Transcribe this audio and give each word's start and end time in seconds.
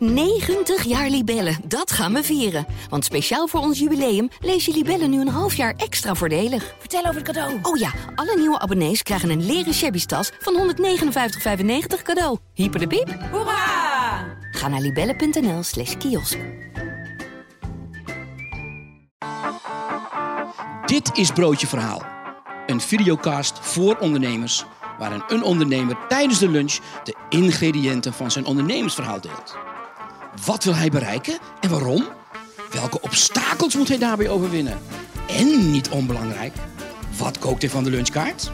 90 0.00 0.84
jaar 0.84 1.08
Libellen, 1.08 1.56
dat 1.64 1.92
gaan 1.92 2.12
we 2.12 2.22
vieren. 2.22 2.66
Want 2.88 3.04
speciaal 3.04 3.46
voor 3.46 3.60
ons 3.60 3.78
jubileum 3.78 4.28
lees 4.40 4.64
je 4.64 4.72
Libellen 4.72 5.10
nu 5.10 5.20
een 5.20 5.28
half 5.28 5.54
jaar 5.54 5.74
extra 5.76 6.14
voordelig. 6.14 6.74
Vertel 6.78 7.00
over 7.00 7.14
het 7.14 7.24
cadeau. 7.24 7.58
Oh 7.62 7.76
ja, 7.76 7.92
alle 8.14 8.36
nieuwe 8.36 8.58
abonnees 8.58 9.02
krijgen 9.02 9.30
een 9.30 9.46
leren 9.46 9.74
shabby 9.74 10.04
tas 10.04 10.30
van 10.38 10.74
159,95 10.76 12.02
cadeau. 12.02 12.38
Hyper 12.54 12.80
de 12.80 12.86
piep. 12.86 13.18
Hoera! 13.30 14.38
Ga 14.50 14.68
naar 14.68 14.80
libellen.nl 14.80 15.62
slash 15.62 15.96
kiosk. 15.96 16.38
Dit 20.86 21.10
is 21.14 21.30
Broodje 21.30 21.66
Verhaal. 21.66 22.02
Een 22.66 22.80
videocast 22.80 23.58
voor 23.60 23.96
ondernemers... 23.98 24.64
waarin 24.98 25.22
een 25.28 25.42
ondernemer 25.42 25.98
tijdens 26.08 26.38
de 26.38 26.48
lunch... 26.48 26.78
de 27.04 27.14
ingrediënten 27.28 28.12
van 28.12 28.30
zijn 28.30 28.44
ondernemersverhaal 28.44 29.20
deelt. 29.20 29.58
Wat 30.46 30.64
wil 30.64 30.74
hij 30.74 30.90
bereiken 30.90 31.38
en 31.60 31.70
waarom? 31.70 32.04
Welke 32.70 33.00
obstakels 33.00 33.76
moet 33.76 33.88
hij 33.88 33.98
daarbij 33.98 34.28
overwinnen? 34.28 34.78
En 35.28 35.70
niet 35.70 35.88
onbelangrijk, 35.88 36.52
wat 37.18 37.38
kookt 37.38 37.62
hij 37.62 37.70
van 37.70 37.84
de 37.84 37.90
lunchkaart? 37.90 38.50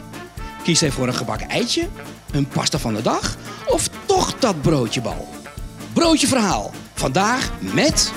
Kiest 0.63 0.81
hij 0.81 0.91
voor 0.91 1.07
een 1.07 1.13
gebakken 1.13 1.49
eitje, 1.49 1.87
een 2.31 2.47
pasta 2.47 2.77
van 2.77 2.93
de 2.93 3.01
dag... 3.01 3.37
of 3.67 3.89
toch 4.05 4.39
dat 4.39 4.61
broodjebal? 4.61 5.27
Broodje 5.93 6.27
Verhaal. 6.27 6.71
Vandaag 6.93 7.51
met... 7.59 8.11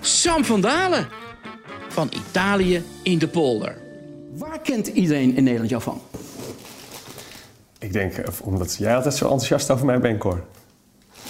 Sam 0.00 0.44
van 0.44 0.60
Dalen 0.60 1.08
van 1.88 2.10
Italië 2.28 2.84
in 3.02 3.18
de 3.18 3.28
polder. 3.28 3.76
Waar 4.34 4.60
kent 4.60 4.86
iedereen 4.86 5.36
in 5.36 5.42
Nederland 5.42 5.70
jou 5.70 5.82
van? 5.82 6.00
Ik 7.78 7.92
denk, 7.92 8.14
omdat 8.42 8.76
jij 8.76 8.96
altijd 8.96 9.14
zo 9.14 9.24
enthousiast 9.24 9.70
over 9.70 9.86
mij 9.86 10.00
bent, 10.00 10.18
Cor. 10.18 10.44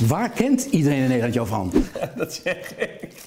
Waar 0.06 0.30
kent 0.30 0.64
iedereen 0.64 0.98
in 0.98 1.08
Nederland 1.08 1.34
jou 1.34 1.46
van? 1.46 1.72
dat 2.16 2.32
zeg 2.32 2.76
ik. 2.76 3.22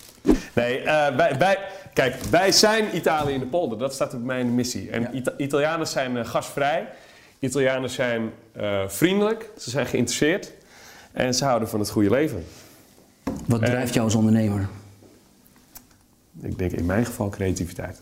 Nee, 0.54 0.80
uh, 0.80 1.16
wij, 1.16 1.38
wij, 1.38 1.58
kijk, 1.94 2.16
wij 2.30 2.52
zijn 2.52 2.96
Italië 2.96 3.34
in 3.34 3.40
de 3.40 3.46
polder. 3.46 3.78
Dat 3.78 3.94
staat 3.94 4.13
op 4.13 4.24
mijn 4.24 4.55
missie. 4.55 4.90
En 4.90 5.02
ja. 5.02 5.12
Ita 5.12 5.34
Italianen 5.38 5.88
zijn 5.88 6.16
uh, 6.16 6.26
gastvrij. 6.26 6.88
Italianen 7.40 7.90
zijn 7.90 8.32
uh, 8.58 8.88
vriendelijk. 8.88 9.50
Ze 9.58 9.70
zijn 9.70 9.86
geïnteresseerd. 9.86 10.52
En 11.12 11.34
ze 11.34 11.46
houden 11.46 11.70
van 11.70 11.80
het 11.80 11.90
goede 11.90 12.10
leven. 12.10 12.46
Wat 13.48 13.66
drijft 13.66 13.94
jou 13.94 14.06
als 14.06 14.16
ondernemer? 14.16 14.68
Ik 16.41 16.58
denk 16.58 16.72
in 16.72 16.85
mijn 16.85 17.06
geval 17.06 17.30
creativiteit. 17.30 18.02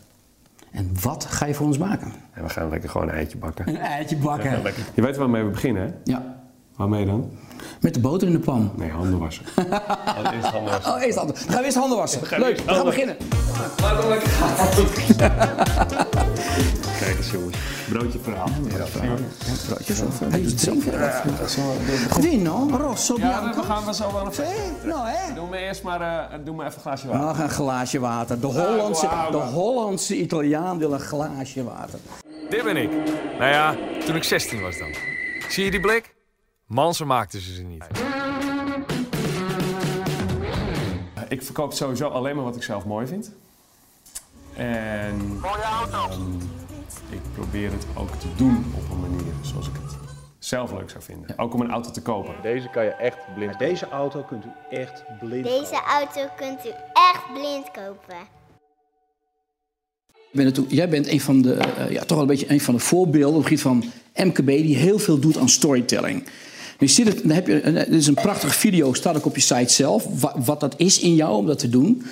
En 0.70 0.90
wat 1.02 1.24
ga 1.24 1.46
je 1.46 1.54
voor 1.54 1.66
ons 1.66 1.78
maken? 1.78 2.12
En 2.32 2.42
we 2.42 2.48
gaan 2.48 2.68
lekker 2.68 2.90
gewoon 2.90 3.08
een 3.08 3.14
eitje 3.14 3.38
bakken. 3.38 3.68
Een 3.68 3.76
eitje 3.76 4.16
bakken. 4.16 4.50
Ja, 4.50 4.70
je 4.94 5.02
weet 5.02 5.16
waarmee 5.16 5.42
we 5.42 5.50
beginnen, 5.50 5.82
hè? 5.82 5.92
Ja. 6.04 6.42
Waarmee 6.76 7.06
dan? 7.06 7.30
Met 7.80 7.94
de 7.94 8.00
boter 8.00 8.26
in 8.26 8.32
de 8.32 8.38
pan. 8.38 8.72
Nee, 8.76 8.90
handen 8.90 9.18
wassen. 9.18 9.44
oh, 9.56 10.32
eerst 10.32 10.46
handen 10.46 10.72
wassen. 10.72 10.92
Oh, 10.92 11.02
eerst 11.02 11.18
handen. 11.18 11.36
Gaan 11.36 11.58
we 11.58 11.64
eerst 11.64 11.76
handen 11.76 11.98
wassen. 11.98 12.20
Leuk, 12.38 12.60
we 12.60 12.72
gaan 12.72 12.84
beginnen. 12.84 13.16
We 13.76 14.06
lekker 14.08 14.28
gaan. 14.28 14.56
Kijk 17.00 17.16
eens 17.16 17.30
jongens. 17.30 17.56
Broodje 17.88 18.18
verhaal. 18.22 18.48
Ja, 18.78 18.86
verhaal. 18.86 19.16
Broodje 19.66 19.94
verhaal. 19.94 20.30
Hij 20.30 20.40
is 20.40 20.54
drinken. 20.54 20.92
Vino, 22.20 22.68
rosso, 22.70 23.14
Ja, 23.18 23.40
bianco. 23.40 23.60
we 23.60 23.66
gaan 23.66 23.84
we 23.84 23.94
zo 23.94 24.12
wel 24.12 24.28
even. 24.28 24.44
Nou, 24.84 25.08
hè? 25.08 25.34
Doe 25.34 25.48
me 25.48 25.58
eerst 25.58 25.82
maar 25.82 26.00
uh, 26.00 26.44
doe 26.44 26.54
me 26.54 26.64
even 26.64 26.74
een 26.76 26.80
glaasje 26.80 27.08
water. 27.08 27.26
Ach, 27.26 27.38
een 27.38 27.50
glaasje 27.50 28.00
water. 28.00 28.40
De 28.40 28.46
Hollandse, 28.46 29.08
de 29.30 29.36
Hollandse 29.36 30.16
Italiaan 30.16 30.78
wil 30.78 30.92
een 30.92 31.00
glaasje 31.00 31.64
water. 31.64 31.98
Dit 32.50 32.64
ben 32.64 32.76
ik. 32.76 32.90
Nou 33.38 33.50
ja, 33.50 33.74
toen 34.06 34.16
ik 34.16 34.24
16 34.24 34.60
was 34.60 34.78
dan. 34.78 34.94
Zie 35.48 35.64
je 35.64 35.70
die 35.70 35.80
blik? 35.80 36.14
Mansen 36.70 37.06
maakten 37.06 37.40
ze 37.40 37.54
ze 37.54 37.62
niet. 37.62 37.84
Ik 41.28 41.42
verkoop 41.42 41.72
sowieso 41.72 42.08
alleen 42.08 42.36
maar 42.36 42.44
wat 42.44 42.56
ik 42.56 42.62
zelf 42.62 42.84
mooi 42.84 43.06
vind. 43.06 43.32
En 44.54 45.14
um, 45.14 46.38
ik 47.08 47.20
probeer 47.34 47.70
het 47.72 47.86
ook 47.94 48.14
te 48.14 48.26
doen 48.36 48.72
op 48.76 48.90
een 48.90 49.00
manier 49.00 49.32
zoals 49.42 49.68
ik 49.68 49.74
het 49.74 49.96
zelf 50.38 50.72
leuk 50.72 50.90
zou 50.90 51.02
vinden. 51.02 51.38
Ook 51.38 51.54
om 51.54 51.60
een 51.60 51.70
auto 51.70 51.90
te 51.90 52.02
kopen. 52.02 52.34
Deze 52.42 52.68
kan 52.68 52.84
je 52.84 52.90
echt 52.90 53.18
blind 53.34 53.52
kopen. 53.52 53.68
Deze 53.68 53.88
auto 53.88 54.22
kunt 54.22 54.44
u 54.44 54.48
echt 54.70 55.02
blind 55.18 55.44
Deze 55.44 55.64
kopen. 55.64 55.86
auto 55.86 56.28
kunt 56.36 56.66
u 56.66 56.68
echt 56.92 57.32
blind 57.34 57.70
kopen. 57.70 58.28
Jij 60.68 60.88
bent 60.88 61.06
een 61.06 61.20
van 61.20 61.42
de, 61.42 61.54
uh, 61.78 61.90
ja, 61.90 62.00
toch 62.00 62.08
wel 62.08 62.20
een 62.20 62.26
beetje 62.26 62.50
een 62.50 62.60
van 62.60 62.74
de 62.74 62.80
voorbeelden 62.80 63.38
op 63.38 63.44
het 63.44 63.60
gebied 63.60 63.62
van 63.62 63.84
MKB 64.14 64.46
die 64.46 64.76
heel 64.76 64.98
veel 64.98 65.18
doet 65.18 65.38
aan 65.38 65.48
storytelling. 65.48 66.26
Je 66.80 66.86
ziet 66.86 67.06
het, 67.06 67.22
dan 67.22 67.30
heb 67.30 67.46
je, 67.46 67.60
dit 67.72 67.88
is 67.88 68.06
een 68.06 68.14
prachtige 68.14 68.58
video, 68.58 68.92
staat 68.92 69.16
ook 69.16 69.26
op 69.26 69.34
je 69.34 69.40
site 69.40 69.72
zelf, 69.72 70.06
wat, 70.20 70.34
wat 70.44 70.60
dat 70.60 70.74
is 70.76 71.00
in 71.00 71.14
jou 71.14 71.36
om 71.36 71.46
dat 71.46 71.58
te 71.58 71.68
doen. 71.68 72.02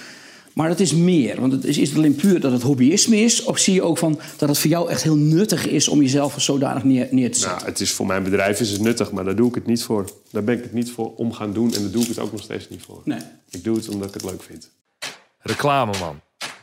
Maar 0.53 0.69
dat 0.69 0.81
is 0.81 0.95
meer, 0.95 1.41
want 1.41 1.53
het 1.53 1.65
is, 1.65 1.79
is 1.79 1.89
het 1.89 1.99
alleen 1.99 2.15
puur 2.15 2.41
dat 2.41 2.53
het 2.53 2.62
hobbyisme 2.62 3.17
is, 3.17 3.45
of 3.45 3.59
zie 3.59 3.75
je 3.75 3.83
ook 3.83 3.99
van 3.99 4.21
dat 4.37 4.49
het 4.49 4.59
voor 4.59 4.71
jou 4.71 4.91
echt 4.91 5.03
heel 5.03 5.17
nuttig 5.17 5.67
is 5.67 5.89
om 5.89 6.03
jezelf 6.03 6.34
zodanig 6.39 6.84
neer, 6.84 7.09
neer 7.11 7.33
te 7.33 7.39
zetten? 7.39 7.56
Nou, 7.56 7.71
het 7.71 7.81
is 7.81 7.93
voor 7.93 8.06
mijn 8.06 8.23
bedrijf 8.23 8.61
is 8.61 8.71
het 8.71 8.81
nuttig, 8.81 9.12
maar 9.12 9.25
daar 9.25 9.37
doe 9.37 9.49
ik 9.49 9.55
het 9.55 9.67
niet 9.67 9.83
voor. 9.83 10.11
Daar 10.31 10.45
ben 10.45 10.56
ik 10.56 10.62
het 10.62 10.73
niet 10.73 10.91
voor 10.91 11.15
om 11.15 11.33
gaan 11.33 11.53
doen 11.53 11.75
en 11.75 11.83
daar 11.83 11.91
doe 11.91 12.03
ik 12.03 12.09
het 12.09 12.19
ook 12.19 12.33
nog 12.33 12.43
steeds 12.43 12.69
niet 12.69 12.83
voor. 12.83 13.00
Nee. 13.05 13.19
Ik 13.50 13.65
doe 13.65 13.77
het 13.77 13.89
omdat 13.89 14.09
ik 14.09 14.15
het 14.15 14.25
leuk 14.25 14.43
vind. 14.43 14.71
Reclameman, 15.41 16.21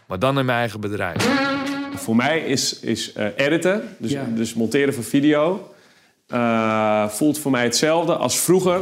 maar 0.07 0.19
dan 0.19 0.39
in 0.39 0.45
mijn 0.45 0.57
eigen 0.57 0.79
bedrijf. 0.79 1.27
Voor 1.95 2.15
mij 2.15 2.39
is, 2.39 2.79
is 2.79 3.13
uh, 3.17 3.25
editen, 3.35 3.95
dus, 3.97 4.11
ja. 4.11 4.27
dus 4.35 4.53
monteren 4.53 4.93
van 4.93 5.03
video, 5.03 5.74
uh, 6.33 7.09
voelt 7.09 7.39
voor 7.39 7.51
mij 7.51 7.63
hetzelfde 7.63 8.15
als 8.15 8.39
vroeger 8.39 8.81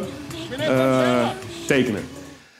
uh, 0.59 1.29
tekenen. 1.67 2.03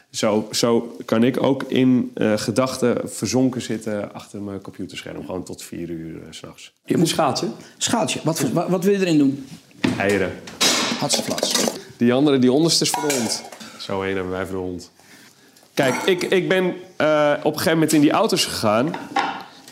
Zo, 0.10 0.48
zo 0.52 0.96
kan 1.06 1.24
ik 1.24 1.44
ook 1.44 1.64
in 1.64 2.12
uh, 2.16 2.34
gedachten 2.38 3.10
verzonken 3.10 3.62
zitten 3.62 4.14
achter 4.14 4.42
mijn 4.42 4.62
computerscherm. 4.62 5.26
Gewoon 5.26 5.44
tot 5.44 5.64
vier 5.64 5.90
uur 5.90 6.16
uh, 6.16 6.22
s'nachts. 6.30 6.74
Je 6.86 6.98
moet 6.98 7.08
schaaltje? 7.08 7.48
Schaaltje. 7.78 8.20
Wat, 8.24 8.40
wat, 8.40 8.70
wat, 8.70 8.84
wil 8.84 8.94
je 8.94 9.00
erin 9.00 9.18
doen? 9.18 9.48
Eieren. 9.98 10.32
Hatseflats. 11.00 11.54
Die 11.98 12.14
andere, 12.14 12.40
die 12.40 12.52
onderste 12.52 12.84
is 12.84 12.90
voor 12.90 13.08
de 13.08 13.14
hond. 13.14 13.44
Zo 13.80 14.02
heen 14.02 14.16
hebben 14.16 14.32
wij 14.32 14.46
voor 14.46 14.56
de 14.56 14.62
hond. 14.62 14.92
Kijk, 15.74 15.96
ik, 15.96 16.24
ik 16.24 16.50
ben 16.50 16.66
uh, 16.66 17.34
op 17.38 17.52
een 17.52 17.58
gegeven 17.58 17.74
moment 17.74 17.94
in 17.94 18.02
die 18.02 18.12
auto's 18.12 18.46
gegaan. 18.46 18.96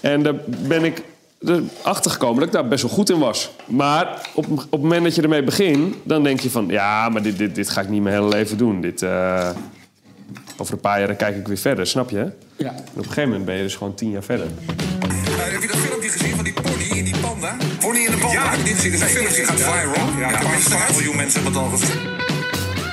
En 0.01 0.23
daar 0.23 0.35
ben 0.67 0.83
ik 0.83 1.03
erachter 1.41 2.12
gekomen 2.12 2.35
dat 2.35 2.46
ik 2.47 2.53
daar 2.53 2.68
best 2.68 2.81
wel 2.84 2.91
goed 2.91 3.09
in 3.09 3.19
was. 3.19 3.52
Maar 3.66 4.29
op, 4.34 4.46
op 4.52 4.72
het 4.72 4.81
moment 4.81 5.03
dat 5.03 5.16
je 5.16 5.22
ermee 5.22 5.44
begint, 5.44 5.96
dan 6.03 6.24
denk 6.24 6.40
je 6.40 6.50
van... 6.50 6.68
Ja, 6.68 7.09
maar 7.09 7.22
dit, 7.22 7.38
dit, 7.38 7.56
dit 7.56 7.69
ga 7.69 7.81
ik 7.81 7.90
niet 7.90 8.02
mijn 8.02 8.16
hele 8.16 8.28
leven 8.28 8.57
doen. 8.57 8.81
Dit... 8.81 9.03
Over 10.62 10.74
een 10.74 10.79
paar 10.79 11.00
jaar 11.00 11.16
kijk 11.16 11.35
ik 11.35 11.47
weer 11.47 11.57
verder, 11.57 11.88
snap 11.88 12.09
je? 12.09 12.31
Ja. 12.56 12.69
En 12.69 12.75
op 12.90 12.97
een 12.97 13.03
gegeven 13.03 13.29
moment 13.29 13.46
ben 13.46 13.56
je 13.56 13.62
dus 13.62 13.75
gewoon 13.75 13.94
tien 13.94 14.12
jaar 14.12 14.24
verder. 14.24 14.46
Uh, 14.46 14.52
heb 15.38 15.62
je 15.62 15.68
dat 15.68 15.78
filmpje 15.78 16.09
gezien 16.09 16.35
van 16.35 16.44
die 16.44 16.53
pony 16.53 16.97
in 16.97 17.03
die 17.03 17.19
panda? 17.22 17.56
Pony 17.79 18.00
in 18.00 18.12
de 18.12 18.18
panda? 18.18 18.44
Ja. 18.44 18.52
Dat 18.52 18.66
is 18.66 18.84
een 18.84 19.08
filmpje 19.08 19.46
gaat 19.46 19.59
viral. 19.59 20.19
Ja, 20.19 20.31
ja, 20.31 20.41
ja 20.41 20.59
5 20.59 20.91
miljoen 20.91 21.16
mensen 21.16 21.44
hebben 21.44 21.62
het 21.62 21.72
al 21.72 21.78
gezien. 21.78 22.00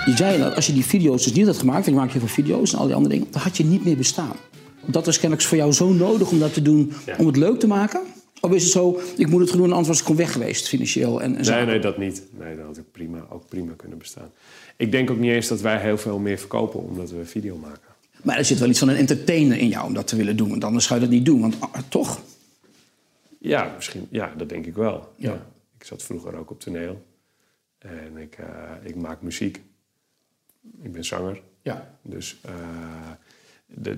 Je 0.05 0.17
zei 0.17 0.39
dat 0.39 0.55
als 0.55 0.67
je 0.67 0.73
die 0.73 0.85
video's 0.85 1.25
dus 1.25 1.33
niet 1.33 1.47
had 1.47 1.59
gemaakt, 1.59 1.87
en 1.87 1.93
je 1.93 1.99
maakt 1.99 2.13
je 2.13 2.19
veel 2.19 2.29
video's 2.29 2.73
en 2.73 2.79
al 2.79 2.87
die 2.87 2.95
andere 2.95 3.15
dingen, 3.15 3.33
dan 3.33 3.43
had 3.43 3.57
je 3.57 3.65
niet 3.65 3.85
meer 3.85 3.97
bestaan. 3.97 4.37
Dat 4.87 5.07
was 5.07 5.19
kennelijk 5.19 5.49
voor 5.49 5.57
jou 5.57 5.73
zo 5.73 5.89
nodig 5.89 6.31
om 6.31 6.39
dat 6.39 6.55
te 6.55 6.63
doen, 6.63 6.93
ja. 7.07 7.15
om 7.19 7.27
het 7.27 7.37
leuk 7.37 7.61
te 7.61 7.67
maken? 7.67 8.01
Of 8.41 8.53
is 8.53 8.63
het 8.63 8.73
zo, 8.73 9.01
ik 9.17 9.29
moet 9.29 9.41
het 9.41 9.53
doen, 9.53 9.71
anders 9.71 9.89
was 9.89 9.99
ik 9.99 10.03
gewoon 10.03 10.19
weg 10.19 10.33
geweest, 10.33 10.69
financieel 10.69 11.23
en, 11.23 11.37
en 11.37 11.45
Nee, 11.45 11.67
nee, 11.67 11.79
dat 11.79 11.99
niet. 11.99 12.23
Nee, 12.39 12.57
dat 12.57 12.67
had 12.67 12.77
ik 12.77 12.91
prima, 12.93 13.27
ook 13.31 13.49
prima 13.49 13.73
kunnen 13.77 13.99
bestaan. 13.99 14.31
Ik 14.77 14.93
denk 14.93 15.11
ook 15.11 15.19
niet 15.19 15.33
eens 15.33 15.49
dat 15.49 15.61
wij 15.61 15.81
heel 15.81 15.99
veel 15.99 16.19
meer 16.19 16.39
verkopen 16.39 16.81
omdat 16.81 17.11
we 17.11 17.25
video 17.25 17.57
maken. 17.57 17.89
Maar 18.23 18.37
er 18.37 18.45
zit 18.45 18.59
wel 18.59 18.69
iets 18.69 18.79
van 18.79 18.89
een 18.89 18.97
entertainer 18.97 19.59
in 19.59 19.69
jou 19.69 19.87
om 19.87 19.95
dat 19.95 20.07
te 20.07 20.17
willen 20.17 20.37
doen. 20.37 20.49
Want 20.49 20.65
anders 20.65 20.85
zou 20.87 21.01
je 21.01 21.07
dat 21.07 21.15
niet 21.15 21.25
doen, 21.25 21.41
want 21.41 21.57
ah, 21.61 21.79
toch? 21.89 22.21
Ja, 23.39 23.73
misschien. 23.77 24.07
Ja, 24.11 24.35
dat 24.37 24.49
denk 24.49 24.67
ik 24.67 24.75
wel. 24.75 25.13
Ja. 25.17 25.31
Ja. 25.31 25.47
Ik 25.79 25.85
zat 25.85 26.03
vroeger 26.03 26.37
ook 26.37 26.51
op 26.51 26.61
toneel. 26.61 27.07
En 27.79 28.17
ik, 28.17 28.39
uh, 28.39 28.47
ik 28.83 28.97
maak 28.97 29.23
muziek. 29.23 29.63
Ik 30.83 30.93
ben 30.93 31.05
zanger. 31.05 31.41
Ja. 31.63 31.99
Dus 32.03 32.41
uh, 32.47 32.53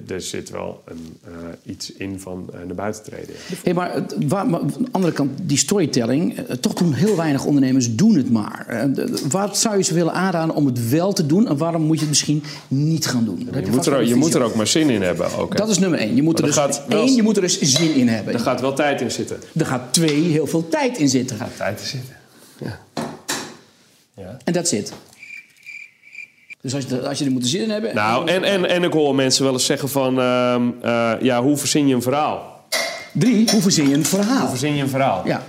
er 0.06 0.20
zit 0.20 0.50
wel 0.50 0.82
een, 0.84 1.18
uh, 1.28 1.32
iets 1.64 1.92
in 1.92 2.20
van 2.20 2.50
naar 2.66 2.74
buiten 2.74 3.02
treden. 3.02 3.34
Ja. 3.48 3.56
Hey, 3.62 3.74
maar, 3.74 3.94
het, 3.94 4.14
waar, 4.28 4.46
maar, 4.46 4.60
aan 4.60 4.66
de 4.66 4.88
andere 4.90 5.12
kant, 5.12 5.30
die 5.42 5.58
storytelling... 5.58 6.38
Uh, 6.38 6.44
toch 6.44 6.72
doen 6.72 6.92
heel 6.92 7.16
weinig 7.16 7.44
ondernemers 7.44 7.94
doen 7.94 8.14
het 8.14 8.30
maar. 8.30 8.88
wat 9.28 9.58
zou 9.58 9.76
je 9.76 9.82
ze 9.82 9.94
willen 9.94 10.12
aanraden 10.12 10.54
om 10.54 10.66
het 10.66 10.88
wel 10.88 11.12
te 11.12 11.26
doen... 11.26 11.48
en 11.48 11.56
waarom 11.56 11.82
moet 11.82 11.94
je 11.94 12.00
het 12.00 12.08
misschien 12.08 12.42
niet 12.68 13.06
gaan 13.06 13.24
doen? 13.24 13.38
Je, 13.38 13.60
je, 13.64 13.70
moet 13.70 13.86
er, 13.86 14.06
je 14.06 14.14
moet 14.14 14.34
er 14.34 14.42
ook 14.42 14.54
maar 14.54 14.66
zin 14.66 14.90
in 14.90 15.02
hebben. 15.02 15.36
Ook, 15.36 15.56
dat 15.56 15.68
is 15.68 15.78
nummer 15.78 15.98
één. 15.98 16.14
Je 16.14 16.22
moet, 16.22 16.38
er 16.38 16.44
dus, 16.44 16.54
gaat 16.54 16.82
één, 16.88 16.98
wel, 16.98 17.06
je 17.06 17.22
moet 17.22 17.36
er 17.36 17.42
dus 17.42 17.60
zin 17.60 17.94
in 17.94 18.08
hebben. 18.08 18.34
Er 18.34 18.40
gaat 18.40 18.60
wel 18.60 18.74
tijd 18.74 19.00
in 19.00 19.10
zitten. 19.10 19.40
Er 19.56 19.66
gaat 19.66 19.92
twee, 19.92 20.22
heel 20.22 20.46
veel 20.46 20.68
tijd 20.68 20.98
in 20.98 21.08
zitten. 21.08 21.38
Er 21.38 21.42
gaat 21.44 21.56
tijd 21.56 21.80
in 21.80 21.86
zitten, 21.86 22.16
ja. 22.58 22.80
ja. 24.16 24.36
En 24.44 24.52
dat 24.52 24.68
zit. 24.68 24.92
Dus 26.60 26.74
als 26.74 26.84
je, 26.88 27.08
als 27.08 27.18
je 27.18 27.24
er 27.24 27.30
moet 27.30 27.46
zin 27.46 27.62
in 27.62 27.70
hebben... 27.70 27.94
Nou, 27.94 28.28
en, 28.28 28.44
en, 28.44 28.68
en 28.68 28.82
ik 28.82 28.92
hoor 28.92 29.14
mensen 29.14 29.44
wel 29.44 29.52
eens 29.52 29.64
zeggen 29.64 29.88
van... 29.88 30.18
Uh, 30.18 30.56
uh, 30.84 31.12
ja, 31.20 31.42
hoe 31.42 31.56
verzin 31.56 31.88
je 31.88 31.94
een 31.94 32.02
verhaal? 32.02 32.64
Drie, 33.12 33.50
hoe 33.50 33.62
verzin 33.62 33.88
je 33.88 33.94
een 33.94 34.04
verhaal? 34.04 34.40
Hoe 34.40 34.48
verzin 34.48 34.74
je 34.74 34.82
een 34.82 34.88
verhaal? 34.88 35.26
Ja. 35.26 35.42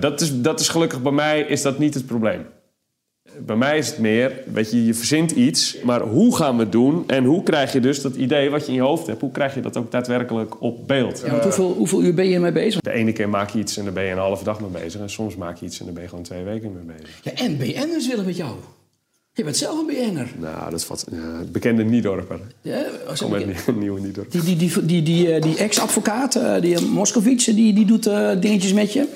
Dat 0.00 0.20
is, 0.20 0.40
dat 0.40 0.60
is 0.60 0.68
gelukkig 0.68 1.02
bij 1.02 1.12
mij 1.12 1.40
is 1.40 1.62
dat 1.62 1.78
niet 1.78 1.94
het 1.94 2.06
probleem. 2.06 2.46
bij 3.38 3.56
mij 3.56 3.78
is 3.78 3.86
het 3.86 3.98
meer, 3.98 4.32
weet 4.52 4.70
je, 4.70 4.86
je 4.86 4.94
verzint 4.94 5.30
iets, 5.30 5.76
maar 5.84 6.00
hoe 6.00 6.36
gaan 6.36 6.56
we 6.56 6.62
het 6.62 6.72
doen? 6.72 7.04
En 7.06 7.24
hoe 7.24 7.42
krijg 7.42 7.72
je 7.72 7.80
dus 7.80 8.02
dat 8.02 8.14
idee 8.14 8.50
wat 8.50 8.60
je 8.60 8.68
in 8.68 8.74
je 8.74 8.80
hoofd 8.80 9.06
hebt, 9.06 9.20
hoe 9.20 9.30
krijg 9.30 9.54
je 9.54 9.60
dat 9.60 9.76
ook 9.76 9.90
daadwerkelijk 9.90 10.62
op 10.62 10.86
beeld? 10.88 11.22
Ja, 11.24 11.30
want 11.30 11.42
hoeveel, 11.42 11.74
hoeveel 11.76 12.02
uur 12.02 12.14
ben 12.14 12.28
je 12.28 12.34
ermee 12.34 12.52
bezig? 12.52 12.80
De 12.80 12.92
ene 12.92 13.12
keer 13.12 13.28
maak 13.28 13.50
je 13.50 13.58
iets 13.58 13.76
en 13.76 13.84
dan 13.84 13.94
ben 13.94 14.04
je 14.04 14.10
een 14.10 14.18
halve 14.18 14.44
dag 14.44 14.60
mee 14.60 14.82
bezig. 14.82 15.00
En 15.00 15.10
soms 15.10 15.36
maak 15.36 15.56
je 15.56 15.66
iets 15.66 15.78
en 15.78 15.84
dan 15.84 15.94
ben 15.94 16.02
je 16.02 16.08
gewoon 16.08 16.24
twee 16.24 16.44
weken 16.44 16.72
mee 16.72 16.96
bezig. 16.96 17.20
Ja, 17.22 17.32
en 17.32 17.56
BN'ers 17.56 18.08
willen 18.08 18.24
met 18.24 18.36
jou. 18.36 18.50
Je 19.36 19.44
bent 19.44 19.56
zelf 19.56 19.78
een 19.78 19.86
BN'er. 19.86 20.28
Nou, 20.38 20.70
dat 20.70 20.80
is 20.80 20.86
wat 20.86 21.06
ja, 21.10 21.42
bekende 21.52 21.84
Niedorper. 21.84 22.40
Ja, 22.60 22.82
was 23.06 23.20
Kom 23.20 23.32
een 23.32 23.46
met 23.46 23.66
een 23.66 23.78
nieuwe 23.78 24.00
Niedorper. 24.00 24.44
die, 24.44 24.56
die, 24.56 24.68
die, 24.68 24.84
die, 24.86 25.02
die, 25.02 25.32
eh, 25.34 25.42
die 25.42 25.56
ex-advocaat, 25.56 26.34
eh, 26.36 26.60
die 26.60 26.74
eh, 26.76 26.82
Moscovic, 26.82 27.44
die, 27.44 27.72
die 27.72 27.84
doet 27.84 28.06
eh, 28.06 28.30
dingetjes 28.40 28.72
met 28.72 28.92
je. 28.92 29.08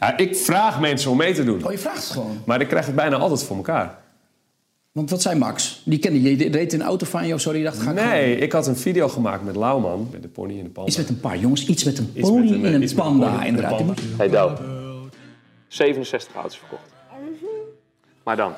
Ja, 0.00 0.16
ik 0.16 0.36
vraag 0.36 0.80
mensen 0.80 1.10
om 1.10 1.16
mee 1.16 1.34
te 1.34 1.44
doen. 1.44 1.64
Oh, 1.64 1.70
je 1.72 1.78
vraagt 1.78 2.02
het 2.02 2.06
gewoon. 2.12 2.38
Maar 2.46 2.60
ik 2.60 2.68
krijg 2.68 2.86
het 2.86 2.94
bijna 2.94 3.16
altijd 3.16 3.42
voor 3.42 3.56
elkaar. 3.56 3.98
Want 4.92 5.10
wat 5.10 5.22
zei 5.22 5.38
Max? 5.38 5.82
Die 5.84 5.98
kende 5.98 6.22
je, 6.22 6.36
die 6.36 6.50
reed 6.50 6.72
in 6.72 6.80
een 6.80 6.86
auto 6.86 7.06
van 7.06 7.26
je 7.26 7.34
of 7.34 7.40
zo, 7.40 7.52
die 7.52 7.62
dacht, 7.62 7.76
ga 7.78 7.90
ik 7.90 7.98
gewoon- 7.98 8.10
Nee, 8.12 8.36
ik 8.36 8.52
had 8.52 8.66
een 8.66 8.76
video 8.76 9.08
gemaakt 9.08 9.44
met 9.44 9.56
Lauwman. 9.56 10.08
Met 10.12 10.22
de 10.22 10.28
pony 10.28 10.58
en 10.58 10.64
de 10.64 10.70
panda. 10.70 10.88
Iets 10.90 10.98
met 10.98 11.08
een 11.08 11.20
paar 11.20 11.38
jongens, 11.38 11.66
iets 11.66 11.84
met 11.84 11.98
een 11.98 12.12
pony 12.20 12.40
met 12.50 12.50
een, 12.74 12.82
in 12.82 12.88
een 12.88 12.94
panda, 12.94 13.44
inderdaad. 13.44 13.82
Hey 14.16 14.28
Douw. 14.28 14.56
67 15.68 16.34
auto's 16.34 16.58
verkocht. 16.58 16.92
Maar 18.24 18.36
dan 18.36 18.54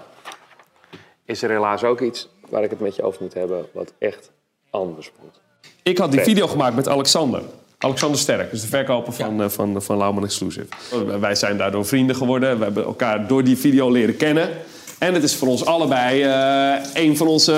is 1.24 1.42
er 1.42 1.50
helaas 1.50 1.84
ook 1.84 2.00
iets 2.00 2.28
waar 2.48 2.62
ik 2.62 2.70
het 2.70 2.80
met 2.80 2.96
je 2.96 3.02
over 3.02 3.22
moet 3.22 3.34
hebben... 3.34 3.66
wat 3.72 3.92
echt 3.98 4.30
anders 4.70 5.10
moet. 5.22 5.40
Ik 5.82 5.98
had 5.98 6.12
die 6.12 6.20
video 6.20 6.46
gemaakt 6.46 6.76
met 6.76 6.88
Alexander. 6.88 7.42
Alexander 7.78 8.18
Sterk, 8.18 8.50
dus 8.50 8.60
de 8.60 8.66
verkoper 8.66 9.12
van, 9.12 9.42
eh, 9.42 9.48
van, 9.48 9.82
van 9.82 9.96
Lauwman 9.96 10.24
Exclusive. 10.24 10.66
Wij 11.20 11.34
zijn 11.34 11.56
daardoor 11.56 11.86
vrienden 11.86 12.16
geworden. 12.16 12.58
We 12.58 12.64
hebben 12.64 12.84
elkaar 12.84 13.26
door 13.26 13.44
die 13.44 13.56
video 13.56 13.90
leren 13.90 14.16
kennen. 14.16 14.50
En 14.98 15.14
het 15.14 15.22
is 15.22 15.34
voor 15.34 15.48
ons 15.48 15.64
allebei 15.64 16.22
eh, 16.22 17.02
een 17.02 17.16
van 17.16 17.26
onze... 17.26 17.52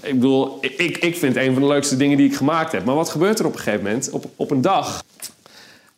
ik 0.00 0.14
bedoel, 0.14 0.58
ik, 0.60 0.98
ik 0.98 1.16
vind 1.16 1.34
het 1.34 1.44
een 1.44 1.52
van 1.52 1.62
de 1.62 1.68
leukste 1.68 1.96
dingen 1.96 2.16
die 2.16 2.26
ik 2.26 2.36
gemaakt 2.36 2.72
heb. 2.72 2.84
Maar 2.84 2.94
wat 2.94 3.08
gebeurt 3.08 3.38
er 3.38 3.46
op 3.46 3.52
een 3.52 3.58
gegeven 3.58 3.84
moment? 3.84 4.10
Op, 4.10 4.24
op 4.36 4.50
een 4.50 4.60
dag 4.60 5.02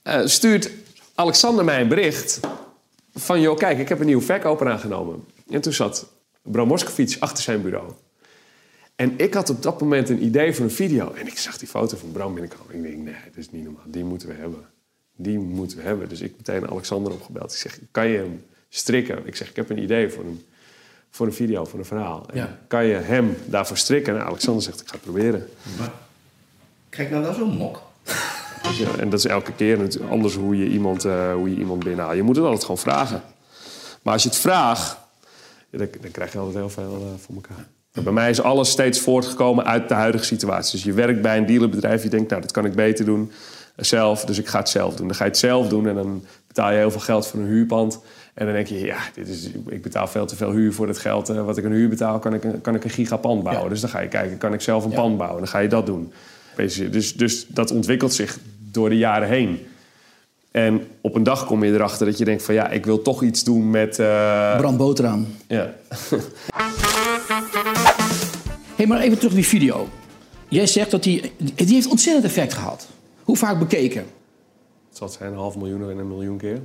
eh, 0.02 0.20
stuurt 0.24 0.70
Alexander 1.14 1.64
mij 1.64 1.80
een 1.80 1.88
bericht 1.88 2.40
van... 3.14 3.40
joh, 3.40 3.56
kijk, 3.56 3.78
ik 3.78 3.88
heb 3.88 4.00
een 4.00 4.06
nieuwe 4.06 4.22
verkoper 4.22 4.68
aangenomen. 4.68 5.24
En 5.50 5.60
toen 5.60 5.72
zat 5.72 6.12
Bram 6.42 6.72
achter 7.18 7.42
zijn 7.42 7.62
bureau. 7.62 7.92
En 8.96 9.14
ik 9.16 9.34
had 9.34 9.50
op 9.50 9.62
dat 9.62 9.80
moment 9.80 10.08
een 10.08 10.24
idee 10.24 10.54
voor 10.54 10.64
een 10.64 10.70
video. 10.70 11.12
En 11.12 11.26
ik 11.26 11.38
zag 11.38 11.58
die 11.58 11.68
foto 11.68 11.96
van 11.96 12.12
Bram 12.12 12.34
binnenkomen. 12.34 12.74
Ik 12.74 12.82
denk, 12.82 12.96
nee, 12.96 13.14
dat 13.24 13.36
is 13.36 13.50
niet 13.50 13.64
normaal. 13.64 13.82
Die 13.86 14.04
moeten 14.04 14.28
we 14.28 14.34
hebben. 14.34 14.64
Die 15.16 15.38
moeten 15.38 15.76
we 15.76 15.82
hebben. 15.82 16.08
Dus 16.08 16.20
ik 16.20 16.34
meteen 16.36 16.70
Alexander 16.70 17.12
opgebeld. 17.12 17.52
Ik 17.52 17.58
zeg, 17.58 17.78
kan 17.90 18.08
je 18.08 18.18
hem 18.18 18.44
strikken? 18.68 19.26
Ik 19.26 19.36
zeg, 19.36 19.48
ik 19.50 19.56
heb 19.56 19.70
een 19.70 19.82
idee 19.82 20.08
voor 20.08 20.24
een, 20.24 20.44
voor 21.10 21.26
een 21.26 21.32
video, 21.32 21.64
voor 21.64 21.78
een 21.78 21.84
verhaal. 21.84 22.26
En 22.30 22.36
Ja. 22.36 22.58
Kan 22.66 22.84
je 22.84 22.94
hem 22.94 23.36
daarvoor 23.46 23.76
strikken? 23.76 24.14
En 24.14 24.24
Alexander 24.24 24.62
zegt, 24.62 24.80
ik 24.80 24.86
ga 24.86 24.92
het 24.92 25.02
proberen. 25.02 25.48
Krijg 26.88 27.10
nou 27.10 27.22
wel 27.22 27.34
zo'n 27.34 27.56
mok? 27.56 27.82
Ja, 28.78 28.88
en 28.98 29.10
dat 29.10 29.18
is 29.18 29.26
elke 29.26 29.52
keer 29.52 29.78
anders 30.10 30.34
hoe 30.34 30.56
je 30.56 30.68
iemand, 30.68 31.04
eh, 31.04 31.32
hoe 31.34 31.50
je 31.50 31.56
iemand 31.56 31.84
binnenhaalt. 31.84 32.16
Je 32.16 32.22
moet 32.22 32.36
het 32.36 32.44
altijd 32.44 32.62
gewoon 32.62 32.78
vragen. 32.78 33.22
Maar 34.02 34.12
als 34.12 34.22
je 34.22 34.28
het 34.28 34.38
vraagt, 34.38 34.96
ja, 35.70 35.78
dan, 35.78 35.88
dan 36.00 36.10
krijg 36.10 36.32
je 36.32 36.38
altijd 36.38 36.56
heel 36.56 36.68
veel 36.70 36.92
eh, 37.14 37.20
voor 37.24 37.34
elkaar. 37.34 37.66
En 37.92 38.04
bij 38.04 38.12
mij 38.12 38.30
is 38.30 38.40
alles 38.42 38.70
steeds 38.70 39.00
voortgekomen 39.00 39.64
uit 39.66 39.88
de 39.88 39.94
huidige 39.94 40.24
situatie. 40.24 40.72
Dus 40.72 40.82
je 40.84 40.92
werkt 40.92 41.22
bij 41.22 41.36
een 41.36 41.46
dealerbedrijf, 41.46 42.02
je 42.02 42.08
denkt, 42.08 42.30
nou, 42.30 42.42
dat 42.42 42.50
kan 42.52 42.64
ik 42.64 42.74
beter 42.74 43.04
doen 43.04 43.30
eh, 43.76 43.84
zelf. 43.84 44.24
Dus 44.24 44.38
ik 44.38 44.46
ga 44.48 44.58
het 44.58 44.68
zelf 44.68 44.94
doen. 44.96 45.06
Dan 45.06 45.16
ga 45.16 45.24
je 45.24 45.30
het 45.30 45.38
zelf 45.38 45.68
doen 45.68 45.88
en 45.88 45.94
dan 45.94 46.24
betaal 46.46 46.70
je 46.70 46.76
heel 46.78 46.90
veel 46.90 47.00
geld 47.00 47.26
voor 47.26 47.40
een 47.40 47.46
huurpand. 47.46 48.00
En 48.34 48.44
dan 48.46 48.54
denk 48.54 48.66
je, 48.66 48.78
ja, 48.80 48.96
dit 49.14 49.28
is, 49.28 49.50
ik 49.68 49.82
betaal 49.82 50.06
veel 50.06 50.26
te 50.26 50.36
veel 50.36 50.50
huur 50.50 50.72
voor 50.72 50.88
het 50.88 50.98
geld. 50.98 51.28
wat 51.28 51.56
ik 51.58 51.64
een 51.64 51.72
huur 51.72 51.88
betaal, 51.88 52.18
kan 52.18 52.34
ik, 52.34 52.44
een- 52.44 52.60
kan 52.60 52.74
ik 52.74 52.84
een 52.84 52.90
gigapand 52.90 53.42
bouwen. 53.42 53.64
Ja. 53.64 53.70
Dus 53.70 53.80
dan 53.80 53.90
ga 53.90 54.00
je 54.00 54.08
kijken, 54.08 54.38
kan 54.38 54.52
ik 54.52 54.60
zelf 54.60 54.84
een 54.84 54.90
pand 54.92 55.16
bouwen? 55.16 55.38
Dan 55.38 55.48
ga 55.48 55.58
je 55.58 55.68
dat 55.68 55.86
doen. 55.86 56.12
Dus, 56.56 57.14
dus 57.14 57.46
dat 57.48 57.70
ontwikkelt 57.70 58.14
zich 58.14 58.38
door 58.70 58.88
de 58.88 58.96
jaren 58.98 59.28
heen. 59.28 59.66
En 60.50 60.86
op 61.00 61.14
een 61.14 61.22
dag 61.22 61.46
kom 61.46 61.64
je 61.64 61.72
erachter 61.72 62.06
dat 62.06 62.18
je 62.18 62.24
denkt 62.24 62.42
van... 62.42 62.54
ja, 62.54 62.68
ik 62.68 62.84
wil 62.84 63.02
toch 63.02 63.22
iets 63.22 63.44
doen 63.44 63.70
met... 63.70 63.98
eh, 63.98 64.56
Bram 64.56 64.76
Boterham. 64.76 65.26
ja. 65.48 65.74
hey, 68.76 68.86
maar 68.86 69.00
even 69.00 69.18
terug 69.18 69.34
die 69.34 69.46
video. 69.46 69.88
Jij 70.48 70.66
zegt 70.66 70.90
dat 70.90 71.02
die... 71.02 71.32
Die 71.54 71.74
heeft 71.74 71.86
ontzettend 71.90 72.24
effect 72.24 72.52
gehad. 72.52 72.88
Hoe 73.22 73.36
vaak 73.36 73.58
bekeken? 73.58 74.04
Het 74.88 74.96
zal 74.96 75.08
zijn 75.08 75.32
een 75.32 75.38
half 75.38 75.56
miljoen 75.56 75.90
en 75.90 75.98
een 75.98 76.08
miljoen 76.08 76.38
keer. 76.38 76.60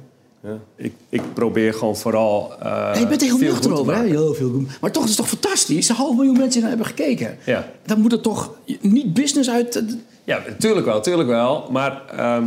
Ja. 0.47 0.59
Ik, 0.75 0.93
ik 1.09 1.21
probeer 1.33 1.73
gewoon 1.73 1.97
vooral... 1.97 2.53
Ja, 2.63 2.97
je 2.97 3.07
bent 3.07 3.21
er 3.21 3.27
heel 3.27 3.37
veel 3.37 3.47
nuchter 3.47 3.73
over, 3.73 3.95
hè? 3.95 4.03
Heel 4.03 4.33
veel 4.33 4.49
goed. 4.49 4.79
Maar 4.81 4.91
toch 4.91 5.03
is 5.03 5.09
het 5.09 5.17
toch 5.17 5.27
fantastisch? 5.27 5.89
Een 5.89 5.95
half 5.95 6.15
miljoen 6.15 6.37
mensen 6.37 6.63
hebben 6.63 6.85
gekeken. 6.85 7.37
Ja. 7.45 7.69
Dan 7.85 8.01
moet 8.01 8.11
het 8.11 8.23
toch 8.23 8.53
niet 8.81 9.13
business 9.13 9.49
uit... 9.49 9.83
Ja, 10.23 10.43
natuurlijk 10.47 10.85
wel, 10.85 10.95
natuurlijk 10.95 11.29
wel. 11.29 11.67
Maar 11.71 12.01
ehm, 12.11 12.45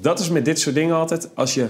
dat 0.00 0.18
is 0.18 0.28
met 0.28 0.44
dit 0.44 0.58
soort 0.58 0.74
dingen 0.74 0.96
altijd. 0.96 1.28
Als 1.34 1.54
je 1.54 1.66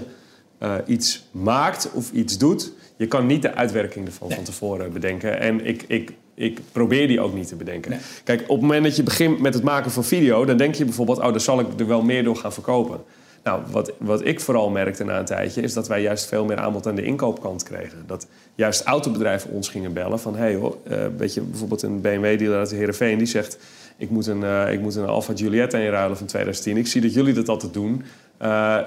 eh, 0.57 0.75
iets 0.85 1.23
maakt 1.31 1.89
of 1.93 2.11
iets 2.11 2.37
doet... 2.37 2.71
je 2.95 3.07
kan 3.07 3.25
niet 3.25 3.41
de 3.41 3.53
uitwerking 3.53 4.05
ervan 4.05 4.31
van 4.31 4.43
tevoren 4.43 4.93
bedenken. 4.93 5.39
En 5.39 5.65
ik, 5.65 5.83
ik, 5.87 6.13
ik 6.33 6.59
probeer 6.71 7.07
die 7.07 7.19
ook 7.19 7.33
niet 7.33 7.47
te 7.47 7.55
bedenken. 7.55 7.91
Nee. 7.91 7.99
Kijk, 8.23 8.41
op 8.41 8.47
het 8.47 8.61
moment 8.61 8.83
dat 8.83 8.95
je 8.95 9.03
begint 9.03 9.39
met 9.39 9.53
het 9.53 9.63
maken 9.63 9.91
van 9.91 10.03
video... 10.03 10.45
dan 10.45 10.57
denk 10.57 10.75
je 10.75 10.85
bijvoorbeeld, 10.85 11.19
oh, 11.19 11.31
daar 11.31 11.41
zal 11.41 11.59
ik 11.59 11.67
er 11.77 11.87
wel 11.87 12.01
meer 12.01 12.23
door 12.23 12.35
gaan 12.35 12.53
verkopen. 12.53 13.03
Nou, 13.43 13.61
wat, 13.71 13.91
wat 13.97 14.25
ik 14.25 14.39
vooral 14.39 14.69
merkte 14.69 15.03
na 15.03 15.19
een 15.19 15.25
tijdje... 15.25 15.61
is 15.61 15.73
dat 15.73 15.87
wij 15.87 16.01
juist 16.01 16.25
veel 16.25 16.45
meer 16.45 16.57
aanbod 16.57 16.87
aan 16.87 16.95
de 16.95 17.03
inkoopkant 17.03 17.63
kregen. 17.63 18.03
Dat 18.05 18.27
juist 18.55 18.83
autobedrijven 18.83 19.49
ons 19.49 19.69
gingen 19.69 19.93
bellen 19.93 20.19
van... 20.19 20.35
hé 20.35 20.41
hey, 20.41 20.55
hoor, 20.55 20.77
eh, 20.83 20.97
weet 21.17 21.33
je, 21.33 21.41
bijvoorbeeld 21.41 21.81
een 21.81 22.01
BMW-dealer 22.01 22.57
uit 22.57 22.71
Heerenveen... 22.71 23.17
die 23.17 23.27
zegt, 23.27 23.57
ik 23.97 24.09
moet 24.09 24.27
een, 24.27 24.43
eh, 24.43 24.73
ik 24.73 24.79
moet 24.79 24.95
een 24.95 25.05
Alfa 25.05 25.33
Giulietta 25.35 25.77
inruilen 25.77 26.17
van 26.17 26.27
2010. 26.27 26.77
Ik 26.77 26.87
zie 26.87 27.01
dat 27.01 27.13
jullie 27.13 27.33
dat 27.33 27.49
altijd 27.49 27.73
doen. 27.73 28.03
Eh, 28.37 28.77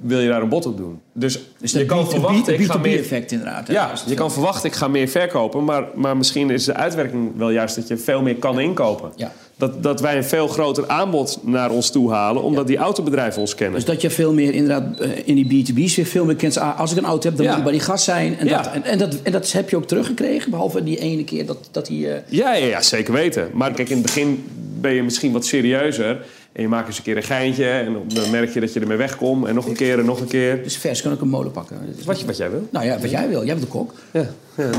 wil 0.00 0.20
je 0.20 0.28
daar 0.28 0.42
een 0.42 0.48
bod 0.48 0.66
op 0.66 0.76
doen? 0.76 1.00
Dus, 1.12 1.40
Dus 1.58 1.72
je 1.72 1.86
kan 1.86 2.04
B2B 2.04 2.08
verwachten, 2.08 2.54
ik 2.54 2.64
ga 2.64 2.78
meer... 2.78 2.98
effect 2.98 3.32
inderdaad. 3.32 3.66
hè? 3.66 3.72
Ja, 3.72 3.92
je 4.06 4.14
kan 4.14 4.32
verwachten, 4.32 4.68
ik 4.68 4.76
ga 4.76 4.88
meer 4.88 5.08
verkopen. 5.08 5.64
Maar, 5.64 5.84
maar 5.94 6.16
misschien 6.16 6.50
is 6.50 6.64
de 6.64 6.74
uitwerking 6.74 7.36
wel 7.36 7.50
juist 7.50 7.76
dat 7.76 7.88
je 7.88 7.96
veel 7.96 8.22
meer 8.22 8.36
kan 8.36 8.60
inkopen. 8.60 9.12
Ja. 9.16 9.32
Dat, 9.56 9.82
dat 9.82 10.00
wij 10.00 10.16
een 10.16 10.24
veel 10.24 10.48
groter 10.48 10.88
aanbod 10.88 11.38
naar 11.42 11.70
ons 11.70 11.90
toe 11.90 12.12
halen... 12.12 12.42
omdat 12.42 12.66
die 12.66 12.76
autobedrijven 12.76 13.40
ons 13.40 13.54
kennen. 13.54 13.74
Dus 13.74 13.84
dat 13.84 14.00
je 14.00 14.10
veel 14.10 14.32
meer 14.32 14.54
inderdaad 14.54 15.00
eh, 15.00 15.10
in 15.24 15.34
die 15.34 15.66
B2B's 15.66 15.94
weer 15.96 16.06
veel 16.06 16.24
meer 16.24 16.36
kent. 16.36 16.58
Ah, 16.58 16.78
Als 16.80 16.92
ik 16.92 16.98
een 16.98 17.04
auto 17.04 17.28
heb, 17.28 17.36
dan 17.36 17.44
Ja. 17.46 17.50
moet 17.50 17.58
ik 17.58 17.64
bij 17.64 17.72
die 17.78 17.82
gast 17.86 18.04
zijn. 18.04 18.38
En, 18.38 18.46
Ja. 18.46 18.62
dat, 18.62 18.72
en, 18.72 18.82
en, 18.84 18.98
dat, 18.98 19.14
en 19.22 19.32
dat 19.32 19.52
heb 19.52 19.70
je 19.70 19.76
ook 19.76 19.86
teruggekregen. 19.86 20.50
Behalve 20.50 20.82
die 20.84 20.98
ene 20.98 21.24
keer 21.24 21.46
dat, 21.46 21.68
dat 21.70 21.88
hij... 21.88 21.96
eh, 22.14 22.20
Ja, 22.28 22.54
ja, 22.54 22.66
ja, 22.66 22.82
zeker 22.82 23.12
weten. 23.12 23.48
Maar 23.52 23.72
kijk, 23.72 23.88
in 23.88 23.96
het 23.96 24.06
begin 24.06 24.44
ben 24.80 24.92
je 24.94 25.02
misschien 25.02 25.32
wat 25.32 25.44
serieuzer. 25.46 26.24
En 26.52 26.62
je 26.62 26.68
maakt 26.68 26.86
eens 26.86 26.96
een 26.98 27.02
keer 27.04 27.16
een 27.16 27.22
geintje. 27.22 27.66
En 27.68 27.96
dan 28.08 28.30
merk 28.30 28.50
je 28.54 28.60
dat 28.60 28.72
je 28.72 28.80
ermee 28.80 28.96
wegkomt. 28.96 29.46
En 29.46 29.54
nog 29.54 29.66
een 29.66 29.74
keer 29.76 29.98
en 29.98 30.04
nog 30.04 30.20
een 30.20 30.26
keer. 30.26 30.62
dus 30.62 30.76
vers 30.76 31.02
kan 31.02 31.12
ik 31.12 31.20
een 31.20 31.28
molen 31.28 31.50
pakken. 31.52 31.76
Wat, 32.04 32.22
wat 32.24 32.36
jij 32.36 32.50
wil. 32.50 32.68
Nou 32.70 32.86
ja, 32.86 32.98
wat 32.98 33.10
jij 33.10 33.28
wil. 33.28 33.44
Jij 33.44 33.54
bent 33.54 33.60
de 33.60 33.66
kok. 33.66 33.92
Ja, 34.12 34.26
ja 34.56 34.70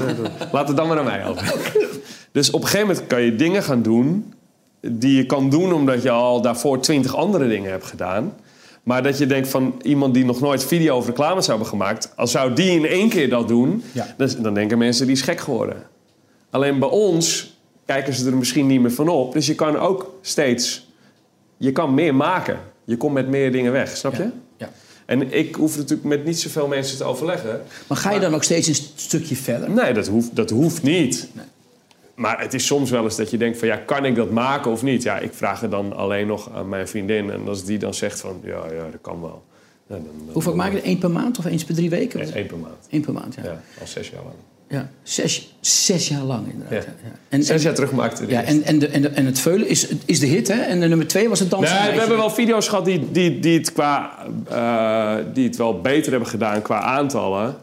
laat 0.52 0.68
het 0.68 0.78
dan 0.78 0.88
maar 0.88 0.98
aan 0.98 1.06
mij 1.06 1.26
over. 1.26 1.54
Dus 2.32 2.50
op 2.52 2.62
een 2.62 2.68
gegeven 2.68 2.88
moment 2.88 3.08
kan 3.08 3.22
je 3.22 3.36
dingen 3.36 3.64
gaan 3.64 3.82
doen... 3.82 4.34
die 4.92 5.16
je 5.16 5.26
kan 5.26 5.50
doen 5.50 5.74
omdat 5.74 6.02
je 6.02 6.10
al 6.10 6.42
daarvoor 6.42 6.80
twintig 6.80 7.16
andere 7.16 7.48
dingen 7.48 7.72
hebt 7.72 7.86
gedaan. 7.86 8.34
Maar 8.84 9.04
dat 9.04 9.18
je 9.18 9.26
denkt 9.26 9.48
van 9.48 9.80
iemand 9.82 10.14
die 10.14 10.26
nog 10.26 10.40
nooit 10.40 10.64
video 10.64 10.98
of 10.98 11.06
reclame 11.06 11.42
zou 11.42 11.50
hebben 11.50 11.68
gemaakt... 11.68 12.12
als 12.16 12.32
zou 12.32 12.54
die 12.54 12.72
in 12.72 12.86
één 12.86 13.10
keer 13.10 13.30
dat 13.30 13.48
doen... 13.48 13.84
Ja. 13.92 14.14
dan, 14.18 14.30
dan 14.40 14.54
denken 14.54 14.78
mensen 14.78 15.06
die 15.06 15.16
is 15.16 15.22
gek 15.22 15.40
geworden. 15.40 15.84
Alleen 16.50 16.80
bij 16.80 16.90
ons 16.90 17.58
kijken 17.86 18.14
ze 18.14 18.26
er 18.26 18.36
misschien 18.36 18.68
niet 18.68 18.82
meer 18.82 18.92
van 18.92 19.08
op. 19.08 19.34
Dus 19.34 19.46
je 19.46 19.56
kan 19.56 19.78
ook 19.78 20.14
steeds... 20.22 20.88
Je 21.58 21.72
kan 21.72 21.94
meer 21.94 22.16
maken. 22.16 22.60
Je 22.84 22.98
komt 22.98 23.14
met 23.14 23.28
meer 23.28 23.52
dingen 23.52 23.72
weg, 23.72 23.98
snap 23.98 24.16
je? 24.16 24.30
Ja. 24.58 24.70
En 25.06 25.34
ik 25.34 25.56
hoef 25.56 25.78
natuurlijk 25.78 26.08
met 26.08 26.26
niet 26.26 26.40
zoveel 26.40 26.68
mensen 26.68 26.98
te 26.98 27.04
overleggen. 27.04 27.62
Maar 27.88 27.98
ga 27.98 28.12
je 28.12 28.20
dan 28.20 28.36
ook 28.36 28.44
steeds 28.44 28.68
een 28.68 28.78
stukje 28.96 29.36
verder? 29.36 29.70
Nee, 29.70 29.94
dat 29.94 30.08
hoeft, 30.08 30.36
dat 30.36 30.50
hoeft 30.50 30.84
niet. 30.84 31.28
Maar 32.16 32.40
het 32.42 32.54
is 32.54 32.66
soms 32.66 32.90
wel 32.90 33.04
eens 33.04 33.16
dat 33.16 33.30
je 33.32 33.38
denkt 33.38 33.58
van... 33.58 33.68
ja, 33.68 33.76
kan 33.78 34.06
ik 34.06 34.16
dat 34.16 34.32
maken 34.32 34.72
of 34.72 34.84
niet? 34.84 35.04
Ja, 35.04 35.18
ik 35.20 35.34
vraag 35.34 35.62
het 35.62 35.72
dan 35.72 35.96
alleen 35.96 36.28
nog 36.28 36.50
aan 36.56 36.70
mijn 36.70 36.88
vriendin. 36.88 37.30
En 37.32 37.48
als 37.48 37.64
die 37.66 37.78
dan 37.78 37.94
zegt 37.94 38.20
van... 38.20 38.40
ja, 38.44 38.64
ja 38.76 38.84
dat 38.92 39.02
kan 39.02 39.22
wel. 39.22 39.44
Ja, 39.88 39.96
dan, 39.96 40.04
dan- 40.04 40.34
Hoe 40.34 40.42
vaak 40.42 40.54
maak 40.54 40.72
je 40.72 40.82
er? 40.82 40.88
Eén 40.88 40.98
per 40.98 41.12
maand 41.12 41.38
of 41.38 41.46
eens 41.46 41.64
per 41.64 41.76
drie 41.76 41.90
weken? 41.90 42.20
Nee, 42.20 42.32
één 42.32 42.46
per 42.46 42.58
maand. 42.58 42.88
Eén 42.90 43.02
per 43.02 43.14
maand, 43.14 43.36
ja. 43.36 43.44
Ja, 43.44 43.62
al 43.82 43.88
zes 43.88 44.10
jaar 44.10 44.24
lang. 44.24 44.36
Ja, 44.68 44.90
Zes, 45.04 45.56
zes 45.60 46.08
jaar 46.08 46.22
lang 46.24 46.48
inderdaad. 46.52 46.84
Ja. 46.84 46.94
Ja. 47.04 47.12
En, 47.30 47.44
Zes 47.44 47.64
jaar 47.64 47.74
terug 47.74 47.92
maakte 47.92 48.28
Ja, 48.28 48.44
en, 48.44 48.64
en, 48.64 48.80
de, 48.80 48.88
en, 48.88 49.02
de, 49.02 49.08
en 49.08 49.26
het 49.26 49.40
veulen 49.40 49.68
is, 49.68 49.88
is 50.06 50.20
de 50.20 50.26
hit, 50.26 50.48
hè? 50.48 50.60
En 50.62 50.80
de 50.80 50.88
nummer 50.88 51.08
twee 51.08 51.30
was 51.30 51.40
het 51.40 51.50
dansen. 51.50 51.82
Nee, 51.82 51.92
we 51.92 52.00
hebben 52.00 52.18
wel 52.18 52.30
video's 52.30 52.68
gehad 52.68 52.86
die, 52.86 53.12
die, 53.12 53.40
die, 53.40 53.58
het 53.58 53.72
qua, 53.74 54.12
eh, 54.50 55.26
die 55.34 55.48
het 55.48 55.56
wel 55.56 55.82
beter 55.82 56.12
hebben 56.12 56.30
gedaan 56.30 56.62
qua 56.62 56.80
aantallen. 56.82 57.56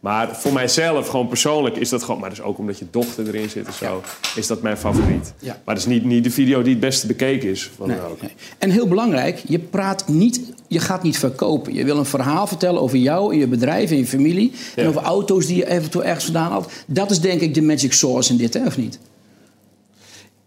Maar 0.00 0.36
voor 0.36 0.52
mijzelf, 0.52 1.08
gewoon 1.08 1.28
persoonlijk, 1.28 1.76
is 1.76 1.88
dat 1.88 2.02
gewoon... 2.02 2.20
Maar 2.20 2.28
dat 2.28 2.38
is 2.38 2.44
ook 2.44 2.58
omdat 2.58 2.78
je 2.78 2.86
dochter 2.90 3.26
erin 3.26 3.50
zit 3.50 3.66
en 3.66 3.72
zo, 3.72 4.02
is 4.36 4.46
dat 4.46 4.62
mijn 4.62 4.76
favoriet. 4.76 5.32
Ja. 5.38 5.60
Maar 5.64 5.74
dat 5.74 5.84
is 5.84 5.90
niet, 5.90 6.04
niet 6.04 6.24
de 6.24 6.30
video 6.30 6.62
die 6.62 6.70
het 6.70 6.80
beste 6.80 7.06
bekeken 7.06 7.48
is. 7.48 7.70
Van 7.76 7.88
Nee, 7.88 8.00
ook. 8.10 8.20
nee. 8.22 8.30
En 8.58 8.70
heel 8.70 8.88
belangrijk, 8.88 9.42
je 9.46 9.58
praat 9.58 10.08
niet, 10.08 10.40
je 10.68 10.78
gaat 10.78 11.02
niet 11.02 11.18
verkopen. 11.18 11.74
Je 11.74 11.84
wil 11.84 11.98
een 11.98 12.04
verhaal 12.04 12.46
vertellen 12.46 12.80
over 12.80 12.96
jou 12.98 13.32
en 13.32 13.38
je 13.38 13.46
bedrijf 13.46 13.90
en 13.90 13.96
je 13.96 14.06
familie. 14.06 14.52
En 14.76 14.82
Ja. 14.82 14.88
over 14.88 15.02
auto's 15.02 15.46
die 15.46 15.56
je 15.56 15.68
eventueel 15.70 16.04
ergens 16.04 16.24
vandaan 16.24 16.50
had. 16.52 16.70
Dat 16.86 17.10
is 17.10 17.20
denk 17.20 17.40
ik 17.40 17.54
de 17.54 17.62
magic 17.62 17.92
sauce 17.92 18.30
in 18.32 18.36
dit, 18.38 18.54
hè, 18.54 18.66
of 18.66 18.76
niet? 18.76 18.98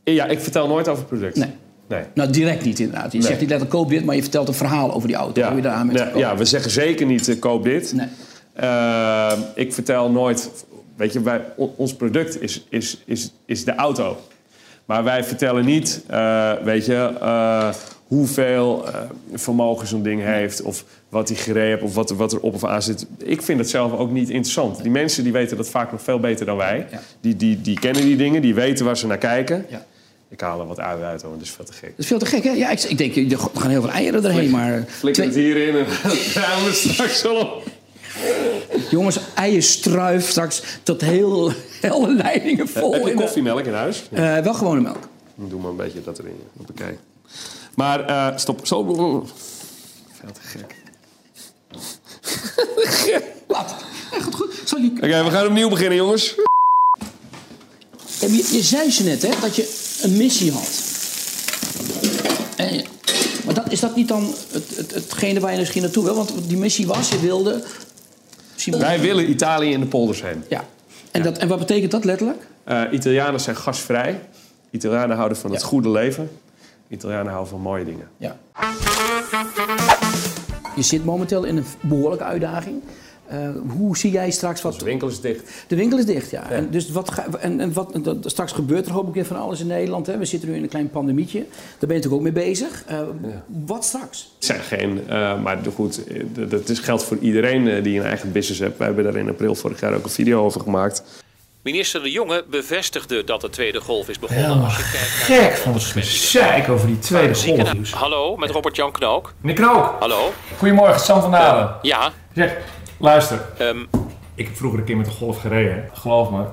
Ja, 0.03 0.25
ik 0.27 0.39
vertel 0.39 0.67
nooit 0.67 0.88
over 0.88 1.03
product. 1.03 1.36
Nee. 1.36 1.50
Nee. 1.88 2.03
Nou, 2.13 2.29
direct 2.31 2.63
niet 2.65 2.79
inderdaad. 2.79 3.12
Je 3.12 3.17
Nee. 3.17 3.27
zegt 3.27 3.39
niet 3.39 3.50
letterlijk 3.50 3.79
koop 3.79 3.89
dit, 3.89 4.05
maar 4.05 4.15
je 4.15 4.22
vertelt 4.22 4.48
een 4.48 4.53
verhaal 4.53 4.93
over 4.93 5.08
die 5.08 5.17
auto. 5.17 5.41
Ja. 5.41 5.48
Hoe 5.48 5.55
je 5.55 5.62
daar 5.62 5.74
aan 5.74 5.86
met 5.86 5.96
Nee, 5.96 6.03
verkoopt. 6.03 6.25
ja, 6.25 6.38
we 6.38 6.46
zeggen 6.46 6.72
zeker 6.72 7.05
niet 7.05 7.27
eh, 7.27 7.39
koop 7.39 7.63
dit. 7.63 7.93
Nee. 7.93 8.08
Eh, 8.53 9.31
ik 9.55 9.74
vertel 9.74 10.10
nooit... 10.12 10.50
Weet 10.96 11.13
je, 11.13 11.22
wij, 11.22 11.41
on- 11.55 11.74
ons 11.75 11.93
product 11.96 12.41
is, 12.41 12.65
is, 12.70 12.98
is, 13.05 13.31
is 13.46 13.63
de 13.65 13.75
auto. 13.75 14.17
Maar 14.86 15.03
wij 15.03 15.24
vertellen 15.24 15.65
niet, 15.65 16.01
eh, 16.08 16.51
weet 16.63 16.86
je, 16.86 17.13
eh, 17.22 17.70
hoeveel 18.08 18.88
eh, 18.88 18.93
vermogen 19.34 19.88
zo'n 19.88 20.03
ding 20.03 20.22
heeft... 20.24 20.62
of 20.62 20.84
wat 21.10 21.29
hij 21.29 21.38
gereden 21.38 21.70
heeft, 21.70 21.81
of 21.81 21.93
wat, 21.96 22.10
er- 22.10 22.15
wat 22.15 22.34
er 22.34 22.39
op 22.39 22.53
of 22.53 22.65
aan 22.65 22.81
zit. 22.81 23.05
Ik 23.17 23.41
vind 23.41 23.60
het 23.60 23.70
zelf 23.70 23.91
ook 23.98 24.12
niet 24.12 24.29
interessant. 24.29 24.81
Die 24.81 24.91
mensen 24.91 25.24
die 25.24 25.31
weten 25.31 25.58
dat 25.58 25.70
vaak 25.70 25.91
nog 25.91 26.01
veel 26.01 26.20
beter 26.20 26.46
dan 26.46 26.58
wij. 26.58 26.88
Ja. 26.91 27.00
Die, 27.22 27.36
die, 27.36 27.62
die 27.62 27.79
kennen 27.79 28.01
die 28.01 28.15
dingen, 28.17 28.41
die 28.41 28.53
weten 28.55 28.86
waar 28.86 28.98
ze 28.98 29.08
naar 29.08 29.17
kijken. 29.17 29.65
Ja. 29.70 29.86
Ik 30.29 30.41
haal 30.41 30.60
er 30.60 30.67
wat 30.67 30.79
uit 30.79 31.01
uit, 31.03 31.22
hoor. 31.22 31.34
Dat 31.34 31.41
is 31.41 31.50
veel 31.51 31.65
te 31.65 31.74
gek. 31.74 31.89
Dat 31.89 32.00
is 32.00 32.08
veel 32.08 32.20
te 32.20 32.25
gek, 32.25 32.43
hè? 32.43 32.51
Ja, 32.51 32.70
ik, 32.70 32.79
ik 32.84 32.98
denk, 32.98 33.15
er 33.31 33.38
gaan 33.60 33.70
heel 33.70 33.81
veel 33.81 33.91
eieren 33.91 34.24
erheen, 34.25 34.50
maar... 34.50 34.84
Flikker 34.88 35.24
het 35.24 35.36
hierin 35.36 35.75
en 35.75 35.86
gaan 36.36 36.63
we 36.65 36.72
straks 36.74 37.25
al 37.25 37.36
op. 37.36 37.63
jongens, 38.89 39.19
eierstruif 39.35 40.29
straks 40.29 40.63
tot 40.83 41.01
heel 41.01 41.51
hele 41.81 42.13
leidingen 42.13 42.67
vol. 42.67 42.93
Heb 42.93 43.07
je 43.07 43.13
koffiemelk 43.13 43.65
in 43.65 43.73
huis? 43.73 44.03
Eh, 44.11 44.37
wel 44.37 44.53
gewone 44.53 44.81
melk. 44.81 45.09
Doe 45.35 45.59
maar 45.59 45.69
een 45.69 45.75
beetje 45.75 46.01
dat 46.03 46.19
erin. 46.19 46.39
Hoppakee. 46.57 46.97
Maar 47.75 48.05
eh, 48.05 48.37
stop. 48.37 48.67
Zo. 48.67 48.83
Veel 50.11 50.31
te 50.31 50.41
gek. 50.41 50.75
Laat. 53.47 53.75
Ja, 54.11 54.21
goed, 54.21 54.35
goed. 54.35 54.53
Zal 54.65 54.79
je... 54.79 54.91
Oké, 54.95 55.23
we 55.23 55.31
gaan 55.31 55.45
opnieuw 55.45 55.69
beginnen, 55.69 55.97
jongens. 55.97 56.35
Je, 58.19 58.49
je 58.51 58.61
zei 58.61 58.91
ze 58.91 59.03
net, 59.03 59.21
hè, 59.21 59.29
dat 59.41 59.55
je 59.55 59.97
een 60.01 60.17
missie 60.17 60.51
had. 60.51 60.69
En, 62.55 62.83
maar 63.45 63.53
dat, 63.53 63.71
is 63.71 63.79
dat 63.79 63.95
niet 63.95 64.07
dan 64.07 64.33
het, 64.51 64.75
het, 64.75 64.93
hetgene 64.93 65.39
waar 65.39 65.51
je 65.51 65.57
misschien 65.57 65.81
naartoe 65.81 66.03
wil? 66.03 66.15
Want 66.15 66.31
die 66.47 66.57
missie 66.57 66.87
was, 66.87 67.09
je 67.09 67.19
wilde... 67.19 67.63
Wij 68.65 68.99
willen 68.99 69.29
Italië 69.29 69.71
in 69.71 69.79
de 69.79 69.85
polders 69.85 70.21
heen. 70.21 70.43
Ja. 70.49 70.63
En, 71.11 71.23
dat, 71.23 71.37
en 71.37 71.47
wat 71.47 71.59
betekent 71.59 71.91
dat 71.91 72.05
letterlijk? 72.05 72.47
Eh, 72.63 72.81
Italianen 72.91 73.39
zijn 73.39 73.55
gastvrij. 73.55 74.19
Italianen 74.69 75.15
houden 75.17 75.37
van 75.37 75.51
het 75.51 75.63
goede 75.63 75.89
leven. 75.89 76.29
Italianen 76.87 77.31
houden 77.31 77.49
van 77.49 77.61
mooie 77.61 77.85
dingen. 77.85 78.07
Ja. 78.17 78.37
Je 80.75 80.81
zit 80.81 81.05
momenteel 81.05 81.43
in 81.43 81.57
een 81.57 81.65
behoorlijke 81.81 82.23
uitdaging. 82.23 82.83
Eh, 83.31 83.50
hoe 83.67 83.97
zie 83.97 84.11
jij 84.11 84.31
straks 84.31 84.61
wat... 84.61 84.79
De 84.79 84.85
winkel 84.85 85.07
is 85.07 85.19
dicht. 85.21 85.50
De 85.67 85.75
winkel 85.75 85.97
is 85.97 86.05
dicht, 86.05 86.29
ja. 86.29 86.50
En, 86.50 86.71
dus 86.71 86.89
wat 86.91 87.11
ga, 87.11 87.25
en, 87.39 87.59
en 87.59 87.73
wat, 87.73 88.00
dat, 88.03 88.17
straks 88.25 88.51
gebeurt 88.51 88.85
er 88.85 88.91
hoop 88.91 89.07
ik 89.07 89.13
weer 89.13 89.25
van 89.25 89.38
alles 89.39 89.59
in 89.59 89.67
Nederland. 89.67 90.07
Hè. 90.07 90.17
We 90.17 90.25
zitten 90.25 90.50
nu 90.50 90.55
in 90.55 90.63
een 90.63 90.69
klein 90.69 90.89
pandemietje. 90.89 91.39
Daar 91.39 91.50
ben 91.79 91.88
je 91.89 91.93
natuurlijk 91.95 92.13
ook 92.13 92.33
mee 92.33 92.45
bezig. 92.45 92.83
Eh, 92.88 93.00
Wat 93.65 93.85
straks? 93.85 94.31
Het 94.35 94.45
zijn 94.45 94.59
geen, 94.61 95.01
eh, 95.09 95.41
maar 95.41 95.57
goed, 95.75 96.01
dat- 96.50 96.69
is 96.69 96.79
geldt 96.79 97.03
voor 97.03 97.17
iedereen 97.17 97.67
eh, 97.67 97.83
die 97.83 98.00
een 98.00 98.05
eigen 98.05 98.31
business 98.31 98.59
heeft. 98.61 98.77
Wij 98.77 98.88
hebben 98.88 99.03
daar 99.05 99.15
in 99.15 99.29
april 99.29 99.55
vorig 99.55 99.79
jaar 99.79 99.93
ook 99.93 100.03
een 100.03 100.09
video 100.09 100.43
over 100.45 100.61
gemaakt. 100.61 101.03
Minister 101.63 102.03
De 102.03 102.11
Jonge 102.11 102.43
bevestigde 102.50 103.23
dat 103.23 103.41
de 103.41 103.50
tweede 103.50 103.81
golf 103.81 104.09
is 104.09 104.19
begonnen. 104.19 104.63
Als 104.63 104.77
je 104.77 104.83
kijkt 104.91 105.29
naar 105.29 105.41
Gek 105.50 105.57
van 105.57 105.73
het 105.73 105.83
gezeik 105.83 106.69
over 106.69 106.88
die 106.88 107.00
tweede 107.00 107.33
golf. 107.35 107.91
Hallo, 107.91 108.35
met 108.38 108.50
Robert-Jan 108.50 108.91
Knook. 108.91 109.33
Meneer 109.41 109.61
Knook, 109.65 109.95
Hallo. 110.00 110.31
goedemorgen, 110.57 111.00
Sam 111.00 111.21
van 111.21 111.31
Dalen. 111.31 111.75
Ja, 111.81 112.11
Zeg, 112.35 112.57
luister. 113.01 113.41
ehm, 113.58 113.77
Ik 114.36 114.46
heb 114.46 114.55
vroeger 114.55 114.79
een 114.79 114.86
keer 114.86 114.98
met 114.98 115.05
een 115.08 115.13
golf 115.13 115.39
gereden. 115.41 115.89
Geloof 115.93 116.29
me, 116.31 116.43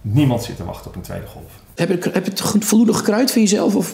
niemand 0.00 0.42
zit 0.44 0.56
te 0.56 0.64
wachten 0.64 0.86
op 0.90 0.96
een 0.96 1.02
tweede 1.02 1.26
golf. 1.26 1.50
Heb 1.74 1.88
je, 1.88 2.10
heb 2.12 2.24
je 2.24 2.30
het 2.30 2.40
goed- 2.40 2.64
voldoende 2.64 2.92
gekruid 2.94 3.30
voor 3.32 3.40
jezelf? 3.40 3.74
Of... 3.74 3.92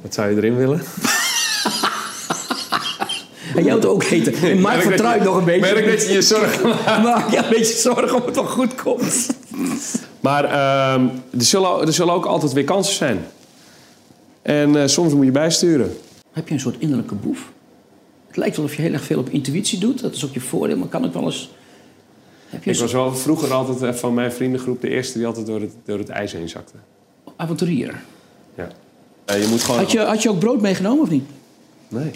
Wat 0.00 0.14
zou 0.14 0.30
je 0.30 0.36
erin 0.36 0.56
willen? 0.56 0.80
En 3.54 3.64
jou 3.64 3.76
het 3.76 3.86
ook 3.88 4.02
eten. 4.02 4.34
En 4.34 4.60
Mark 4.60 4.82
vertrouwt 4.82 5.22
nog 5.24 5.36
een 5.36 5.44
beetje. 5.44 5.60
Merk 5.74 5.86
dat 5.90 6.06
je 6.06 6.12
je 6.12 6.22
zorgen 6.22 6.68
maakt. 6.68 7.02
Maak 7.02 7.30
je 7.30 7.36
een 7.36 7.48
beetje 7.50 7.76
zorgen 7.78 8.16
of 8.16 8.24
het 8.24 8.34
wel 8.34 8.44
goed 8.44 8.74
komt. 8.74 9.26
Maar 10.20 10.44
ehm, 10.44 11.06
er, 11.38 11.44
zullen, 11.44 11.80
er 11.86 11.92
zullen 11.92 12.14
ook 12.14 12.24
altijd 12.26 12.52
weer 12.52 12.64
kansen 12.64 12.94
zijn. 12.94 13.26
En 14.42 14.76
eh, 14.82 14.86
soms 14.86 15.12
moet 15.12 15.24
je 15.24 15.30
bijsturen. 15.30 15.96
Heb 16.32 16.48
je 16.48 16.54
een 16.54 16.60
soort 16.60 16.76
innerlijke 16.78 17.14
boef? 17.14 17.38
Het 18.28 18.36
lijkt 18.36 18.56
wel 18.56 18.64
of 18.64 18.74
je 18.74 18.82
heel 18.82 18.92
erg 18.92 19.04
veel 19.04 19.18
op 19.18 19.28
intuïtie 19.28 19.78
doet. 19.78 20.00
Dat 20.00 20.14
is 20.14 20.24
ook 20.24 20.34
je 20.34 20.40
voordeel, 20.40 20.76
maar 20.76 20.88
kan 20.88 21.04
ook 21.04 21.12
wel 21.12 21.24
eens... 21.24 21.50
Heb 22.48 22.64
je 22.64 22.70
Ik 22.70 22.78
was 22.78 22.92
wel 22.92 23.16
vroeger 23.16 23.52
altijd 23.52 23.82
eh, 23.82 23.92
van 23.92 24.14
mijn 24.14 24.32
vriendengroep 24.32 24.80
de 24.80 24.88
eerste 24.88 25.18
die 25.18 25.26
altijd 25.26 25.46
door 25.46 25.60
het, 25.60 25.72
door 25.84 25.98
het 25.98 26.08
ijs 26.08 26.32
heen 26.32 26.48
zakte. 26.48 26.72
avonturier? 27.36 28.02
Ja. 28.54 28.68
Eh, 29.24 29.42
je 29.42 29.48
moet 29.48 29.62
gewoon... 29.62 29.80
Had 29.80 29.92
je, 29.92 29.98
had 29.98 30.22
je 30.22 30.30
ook 30.30 30.38
brood 30.38 30.60
meegenomen 30.60 31.02
of 31.02 31.10
niet? 31.10 31.24
Nee. 31.88 32.10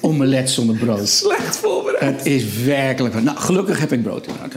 Omelet 0.00 0.50
zonder 0.50 0.76
brood. 0.76 1.08
Slecht 1.08 1.56
voorbereid. 1.56 2.16
Het 2.16 2.26
is 2.26 2.62
werkelijk... 2.64 3.22
Nou, 3.22 3.36
gelukkig 3.36 3.80
heb 3.80 3.92
ik 3.92 4.02
brood 4.02 4.26
inderdaad. 4.26 4.56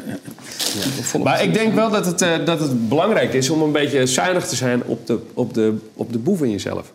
Volop. 1.01 1.25
Maar 1.25 1.43
ik 1.43 1.53
denk 1.53 1.73
wel 1.73 1.89
dat 1.89 2.05
het, 2.05 2.21
eh, 2.21 2.45
dat 2.45 2.59
het 2.59 2.89
belangrijk 2.89 3.33
is 3.33 3.49
om 3.49 3.61
een 3.61 3.71
beetje 3.71 4.05
zuinig 4.05 4.47
te 4.47 4.55
zijn 4.55 4.83
op 4.83 5.07
de, 5.07 5.19
op 5.33 5.53
de, 5.53 5.75
op 5.93 6.11
de 6.13 6.19
boef 6.19 6.41
in 6.41 6.51
jezelf. 6.51 6.93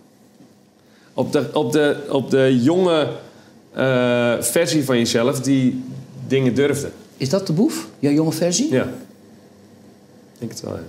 Op 1.18 1.32
de, 1.32 1.48
op 1.52 1.72
de, 1.72 1.96
op 2.10 2.30
de 2.30 2.62
jonge 2.62 3.08
eh, 3.72 4.34
versie 4.40 4.84
van 4.84 4.98
jezelf 4.98 5.40
die 5.40 5.84
dingen 6.26 6.54
durfde. 6.54 6.90
Is 7.16 7.28
dat 7.28 7.46
de 7.46 7.52
boef? 7.52 7.88
Jouw 7.98 8.12
jonge 8.12 8.32
versie? 8.32 8.72
Ja. 8.72 8.82
Ik 8.82 10.38
denk 10.38 10.50
het 10.50 10.60
wel, 10.60 10.74
ja. 10.74 10.82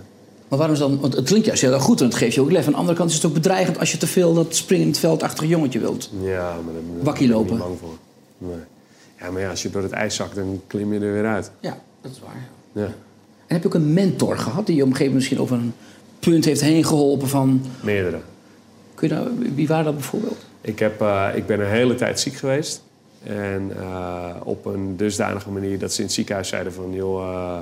Maar 0.47 0.57
waarom 0.57 0.75
is 0.75 0.81
dan... 0.81 0.99
Want 0.99 1.15
het 1.15 1.25
klinkt 1.25 1.45
juist 1.45 1.61
heel 1.61 1.73
erg 1.73 1.83
goed 1.83 1.99
en 1.99 2.05
het 2.05 2.15
geeft 2.15 2.35
je 2.35 2.41
ook 2.41 2.51
lef. 2.51 2.65
Aan 2.65 2.71
de 2.71 2.77
andere 2.77 2.97
kant 2.97 3.09
is 3.09 3.15
het 3.15 3.25
ook 3.25 3.33
bedreigend 3.33 3.79
als 3.79 3.91
je 3.91 3.97
te 3.97 4.07
veel 4.07 4.33
dat 4.33 4.55
springend 4.55 4.97
veldachtige 4.97 5.47
jongetje 5.47 5.79
wilt. 5.79 6.09
Ja, 6.21 6.53
maar 6.65 6.73
daar 6.73 6.83
daar 6.95 7.03
Wakkie 7.03 7.27
ben 7.27 7.37
ik 7.37 7.41
lopen. 7.41 7.51
niet 7.55 7.63
bang 7.63 7.79
voor. 7.79 7.97
Nee. 8.37 8.57
Ja, 9.19 9.31
maar 9.31 9.41
ja, 9.41 9.49
als 9.49 9.61
je 9.61 9.69
door 9.69 9.83
het 9.83 9.91
ijs 9.91 10.15
zakt, 10.15 10.35
dan 10.35 10.61
klim 10.67 10.93
je 10.93 10.99
er 10.99 11.13
weer 11.13 11.25
uit. 11.25 11.51
Ja, 11.59 11.77
dat 12.01 12.11
is 12.11 12.19
waar. 12.19 12.47
Ja. 12.71 12.93
En 13.47 13.55
heb 13.55 13.61
je 13.61 13.67
ook 13.67 13.73
een 13.73 13.93
mentor 13.93 14.37
gehad 14.37 14.65
die 14.65 14.75
je 14.75 14.81
op 14.81 14.87
een 14.87 14.95
gegeven 14.95 15.13
moment 15.13 15.15
misschien 15.15 15.39
over 15.39 15.55
een 15.55 15.73
punt 16.19 16.45
heeft 16.45 16.61
heen 16.61 16.85
geholpen 16.85 17.27
van... 17.27 17.65
Meerdere. 17.81 18.19
Kun 18.99 19.07
je 19.07 19.13
daar, 19.13 19.53
wie 19.55 19.67
waren 19.67 19.85
dat 19.85 19.93
bijvoorbeeld? 19.93 20.37
Ik, 20.61 20.79
heb, 20.79 21.01
eh, 21.01 21.27
ik 21.35 21.45
ben 21.45 21.59
een 21.59 21.67
hele 21.69 21.95
tijd 21.95 22.19
ziek 22.19 22.35
geweest. 22.35 22.83
En 23.23 23.71
eh, 23.79 24.35
op 24.43 24.65
een 24.65 24.97
dusdanige 24.97 25.49
manier 25.49 25.79
dat 25.79 25.93
ze 25.93 25.99
in 25.99 26.05
het 26.05 26.13
ziekenhuis 26.13 26.47
zeiden 26.47 26.73
van... 26.73 26.93
Joh, 26.93 27.21
eh, 27.21 27.53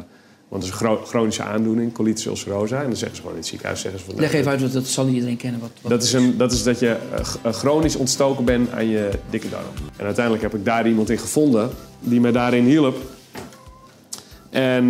want 0.48 0.64
het 0.64 0.64
is 0.64 0.70
een 0.70 0.86
chro- 0.86 1.04
chronische 1.06 1.44
aandoening, 1.44 1.94
colitis 1.94 2.26
ulcerosa. 2.26 2.82
En 2.82 2.88
dan 2.88 2.96
zeggen 2.96 3.16
ze 3.16 3.22
gewoon 3.22 3.36
in 3.36 3.42
het 3.42 3.50
ziekenhuis... 3.50 3.82
Zeggen 3.82 4.00
ze 4.00 4.06
van, 4.06 4.16
Leg 4.20 4.34
even 4.34 4.52
uit, 4.52 4.62
want 4.62 4.74
dat 4.74 4.86
zal 4.86 5.06
niet 5.06 5.14
iedereen 5.14 5.38
kennen. 5.38 5.60
Wat, 5.60 5.70
wat... 5.82 5.92
Dat 5.92 6.04
is, 6.04 6.14
een, 6.14 6.38
dat 6.38 6.52
is 6.52 6.64
dat 6.64 6.80
je 6.80 6.98
chronisch 7.44 7.96
ontstoken 7.96 8.46
bent 8.46 8.72
aan 8.72 8.88
je 8.88 9.10
dikke 9.30 9.50
darm. 9.50 9.66
En 9.98 10.06
uiteindelijk 10.06 10.44
heb 10.44 10.56
ik 10.56 10.66
daar 10.66 10.88
iemand 10.88 11.10
in 11.10 11.18
gevonden 11.18 11.70
die 12.00 12.22
mij 12.22 12.32
daarin 12.32 12.66
hielp. 12.66 12.98
En 14.50 14.88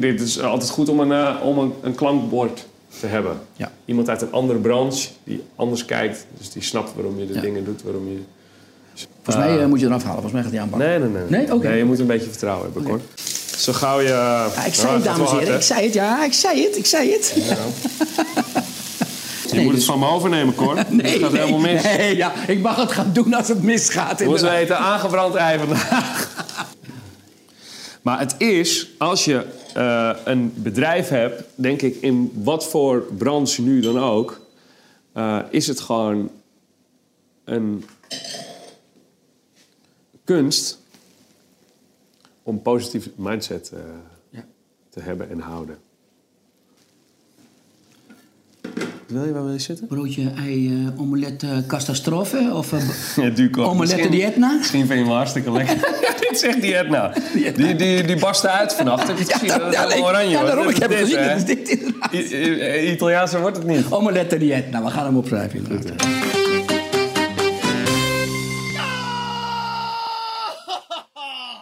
dit, 0.00 0.20
is 0.20 0.40
altijd 0.40 0.70
goed 0.70 0.88
om 0.88 1.00
een, 1.00 1.40
om 1.40 1.58
een, 1.58 1.72
een 1.82 1.94
klankbord 1.94 2.67
te 3.00 3.06
hebben. 3.06 3.40
Ja. 3.56 3.72
Iemand 3.84 4.08
uit 4.08 4.22
een 4.22 4.32
andere 4.32 4.58
branche 4.58 5.08
die 5.24 5.42
anders 5.56 5.84
kijkt. 5.84 6.26
Dus 6.38 6.50
die 6.50 6.62
snapt 6.62 6.94
waarom 6.94 7.18
je 7.18 7.26
de 7.26 7.34
Ja. 7.34 7.40
dingen 7.40 7.64
doet, 7.64 7.82
waarom 7.82 8.08
je... 8.08 8.18
Volgens 9.22 9.46
mij 9.46 9.60
eh, 9.60 9.66
moet 9.66 9.80
je 9.80 9.86
eraf 9.86 10.02
halen. 10.04 10.20
Volgens 10.22 10.32
mij 10.32 10.42
gaat 10.42 10.52
hij 10.52 10.60
aanpakken. 10.60 10.88
Nee, 10.88 10.98
nee, 10.98 11.08
nee. 11.08 11.44
Nee? 11.46 11.54
Oké. 11.54 11.70
je 11.70 11.84
moet 11.84 11.98
een 11.98 12.06
beetje 12.06 12.28
vertrouwen 12.30 12.64
hebben, 12.64 12.82
Cor. 12.82 13.00
Zo 13.56 13.72
gauw 13.72 14.00
je... 14.00 14.08
Ja, 14.08 14.64
ik 14.66 14.74
zei 14.74 14.94
het, 14.94 15.04
dames 15.04 15.30
en 15.30 15.38
heren. 15.38 15.54
Ik 15.54 15.62
zei 15.62 15.84
het, 15.84 15.94
ja, 15.94 16.24
ik 16.24 16.32
zei 16.32 16.62
het, 16.64 16.76
ik 16.76 16.86
zei 16.86 17.12
het. 17.12 17.32
Je 19.48 19.54
Nee, 19.54 19.64
moet 19.64 19.74
dus- 19.74 19.82
het 19.86 19.90
van 19.90 19.98
me 19.98 20.08
overnemen, 20.08 20.54
Cor. 20.54 20.74
Nee, 20.88 21.12
het 21.12 21.22
gaat 21.22 21.32
nee, 21.32 21.40
helemaal 21.40 21.60
mis. 21.60 21.82
Nee, 21.82 22.16
ja, 22.16 22.32
ik 22.46 22.60
mag 22.60 22.76
het 22.76 22.92
gaan 22.92 23.10
doen 23.12 23.34
als 23.34 23.48
het 23.48 23.62
misgaat. 23.62 24.18
Je 24.18 24.24
moet 24.24 24.34
inderdaad. 24.36 24.58
weten, 24.60 24.78
aangebrand 24.78 25.34
ei 25.34 25.58
vandaag. 25.58 26.28
Maar 28.02 28.18
het 28.18 28.34
is, 28.38 28.88
als 28.98 29.24
je 29.24 29.44
eh, 29.78 30.16
een 30.24 30.52
bedrijf 30.56 31.08
hebt, 31.08 31.42
denk 31.54 31.82
ik, 31.82 31.94
in 31.94 32.32
wat 32.34 32.68
voor 32.68 33.00
branche 33.18 33.62
nu 33.62 33.80
dan 33.80 33.98
ook, 33.98 34.40
eh, 35.12 35.42
is 35.50 35.66
het 35.66 35.80
gewoon 35.80 36.30
een 37.44 37.84
kunst 40.24 40.78
om 42.42 42.54
een 42.54 42.62
positieve 42.62 43.10
mindset 43.16 43.70
eh, 43.72 43.80
Ja. 44.30 44.44
te 44.88 45.00
hebben 45.00 45.30
en 45.30 45.40
houden. 45.40 45.78
Wil 49.08 49.24
je? 49.24 49.32
Waar 49.32 49.44
wil 49.44 49.52
je 49.52 49.58
zitten? 49.58 49.86
Broodje, 49.86 50.32
ei, 50.36 50.84
eh, 50.86 51.00
omelet, 51.00 51.42
eh, 51.42 51.50
catastrofe 51.66 52.50
of 52.54 52.72
uh, 52.72 52.80
Ja, 53.24 53.30
Duco. 53.30 53.62
omelette 53.62 53.94
Misschien- 53.96 54.10
di 54.10 54.22
Etna? 54.22 54.52
Misschien 54.56 54.86
vind 54.86 54.98
je 54.98 55.04
hem 55.04 55.14
hartstikke 55.14 55.52
lekker. 55.52 55.76
Dit 56.30 56.38
zegt 56.38 56.60
die 56.60 56.74
Etna. 56.76 57.12
Die, 57.32 57.74
die, 57.76 58.02
die 58.04 58.16
barstte 58.18 58.48
uit 58.50 58.74
vannacht. 58.74 59.06
Heb 59.08 59.16
je 59.18 59.22
het 59.22 59.32
gezien? 59.32 59.48
Dat 59.48 59.74
helemaal 59.88 60.08
oranje. 60.08 60.30
ja, 60.30 60.44
daarom, 60.44 60.64
Dat 60.64 60.74
ik 60.74 60.80
heb 60.82 60.90
het 60.90 60.98
dit, 60.98 61.06
gezien. 61.08 61.22
hè? 61.22 61.28
Dat 61.28 61.36
is 61.38 61.44
dit 61.44 61.68
inderdaad. 61.68 62.12
I- 62.12 62.90
Italiaanse 62.92 63.40
wordt 63.40 63.56
het 63.56 63.66
niet. 63.66 63.86
Omelette 63.90 64.38
di 64.38 64.52
Etna, 64.52 64.82
we 64.84 64.90
gaan 64.90 65.04
hem 65.04 65.16
opschrijven 65.16 65.58
inderdaad. 65.58 66.06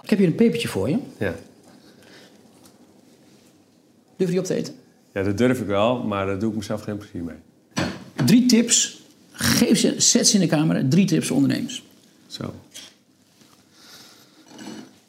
Ik 0.02 0.10
heb 0.12 0.18
hier 0.18 0.28
een 0.28 0.34
pepertje 0.34 0.68
voor 0.68 0.88
je. 0.90 0.98
Ja. 1.18 1.34
Durf 4.16 4.28
je 4.30 4.34
die 4.34 4.38
op 4.38 4.44
te 4.44 4.54
eten? 4.54 4.74
Ja, 5.16 5.22
dat 5.22 5.38
durf 5.38 5.60
ik 5.60 5.66
wel, 5.66 6.02
maar 6.02 6.26
daar 6.26 6.38
doe 6.38 6.50
ik 6.50 6.56
mezelf 6.56 6.82
geen 6.82 6.96
plezier 6.96 7.22
mee. 7.22 7.36
Drie 8.24 8.46
tips. 8.46 9.02
Geef 9.32 9.78
ze, 9.78 9.94
zet 9.96 10.28
ze 10.28 10.34
in 10.34 10.40
de 10.40 10.46
camera. 10.46 10.82
Drie 10.88 11.06
tips 11.06 11.26
voor 11.26 11.36
ondernemers. 11.36 11.82
Zo. 12.26 12.54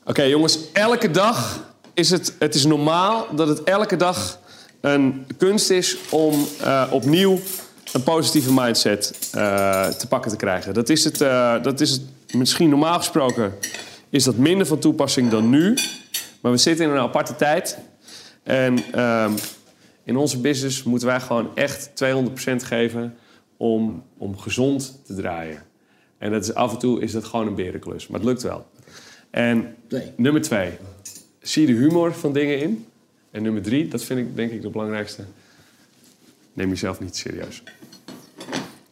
Oké 0.04 0.24
jongens, 0.24 0.60
elke 0.74 1.12
dag 1.12 1.66
is 1.94 2.10
het, 2.10 2.34
het 2.40 2.56
is 2.56 2.66
normaal 2.66 3.36
dat 3.36 3.48
het 3.48 3.64
elke 3.64 3.96
dag 3.96 4.40
een 4.82 5.26
kunst 5.38 5.70
is 5.70 5.98
om 6.10 6.48
eh, 6.62 6.88
opnieuw 6.92 7.40
een 7.94 8.04
positieve 8.04 8.54
mindset 8.54 9.30
eh, 9.32 9.88
te 9.88 10.08
pakken 10.08 10.32
te 10.32 10.38
krijgen. 10.38 10.74
Dat 10.74 10.90
is, 10.90 11.04
het, 11.04 11.22
eh, 11.22 11.64
dat 11.64 11.82
is 11.82 11.92
het, 11.92 12.02
misschien 12.32 12.70
normaal 12.70 12.98
gesproken 12.98 13.54
is 14.10 14.24
dat 14.24 14.36
minder 14.36 14.68
van 14.68 14.80
toepassing 14.80 15.30
dan 15.30 15.50
nu. 15.50 15.78
Maar 16.42 16.52
we 16.52 16.58
zitten 16.58 16.86
in 16.86 16.92
een 16.92 16.98
aparte 16.98 17.36
tijd. 17.36 17.78
En 18.44 18.94
ehm, 18.94 19.32
in 20.08 20.18
onze 20.18 20.40
business 20.40 20.84
moeten 20.84 21.08
wij 21.08 21.20
gewoon 21.20 21.56
echt 21.56 21.90
200% 21.90 22.56
geven 22.56 23.16
om, 23.58 24.04
om 24.18 24.38
gezond 24.38 25.02
te 25.06 25.16
draaien. 25.16 25.64
En 26.18 26.32
dat 26.32 26.44
is, 26.44 26.54
af 26.54 26.74
en 26.74 26.80
toe 26.80 27.02
is 27.02 27.12
dat 27.12 27.26
gewoon 27.26 27.48
een 27.48 27.56
berenklus. 27.56 28.08
Maar 28.08 28.20
het 28.20 28.30
lukt 28.30 28.42
wel. 28.42 28.66
En 29.30 29.76
nummer 30.16 30.42
twee. 30.42 30.72
Zie 31.40 31.66
de 31.66 31.72
humor 31.72 32.14
van 32.14 32.34
dingen 32.34 32.60
in. 32.60 32.86
En 33.32 33.44
nummer 33.44 33.62
drie, 33.62 33.88
dat 33.88 34.04
vind 34.04 34.20
ik 34.20 34.36
denk 34.36 34.52
ik 34.52 34.62
de 34.62 34.70
belangrijkste. 34.70 35.24
Neem 36.54 36.70
jezelf 36.70 37.00
niet 37.00 37.16
serieus. 37.16 37.64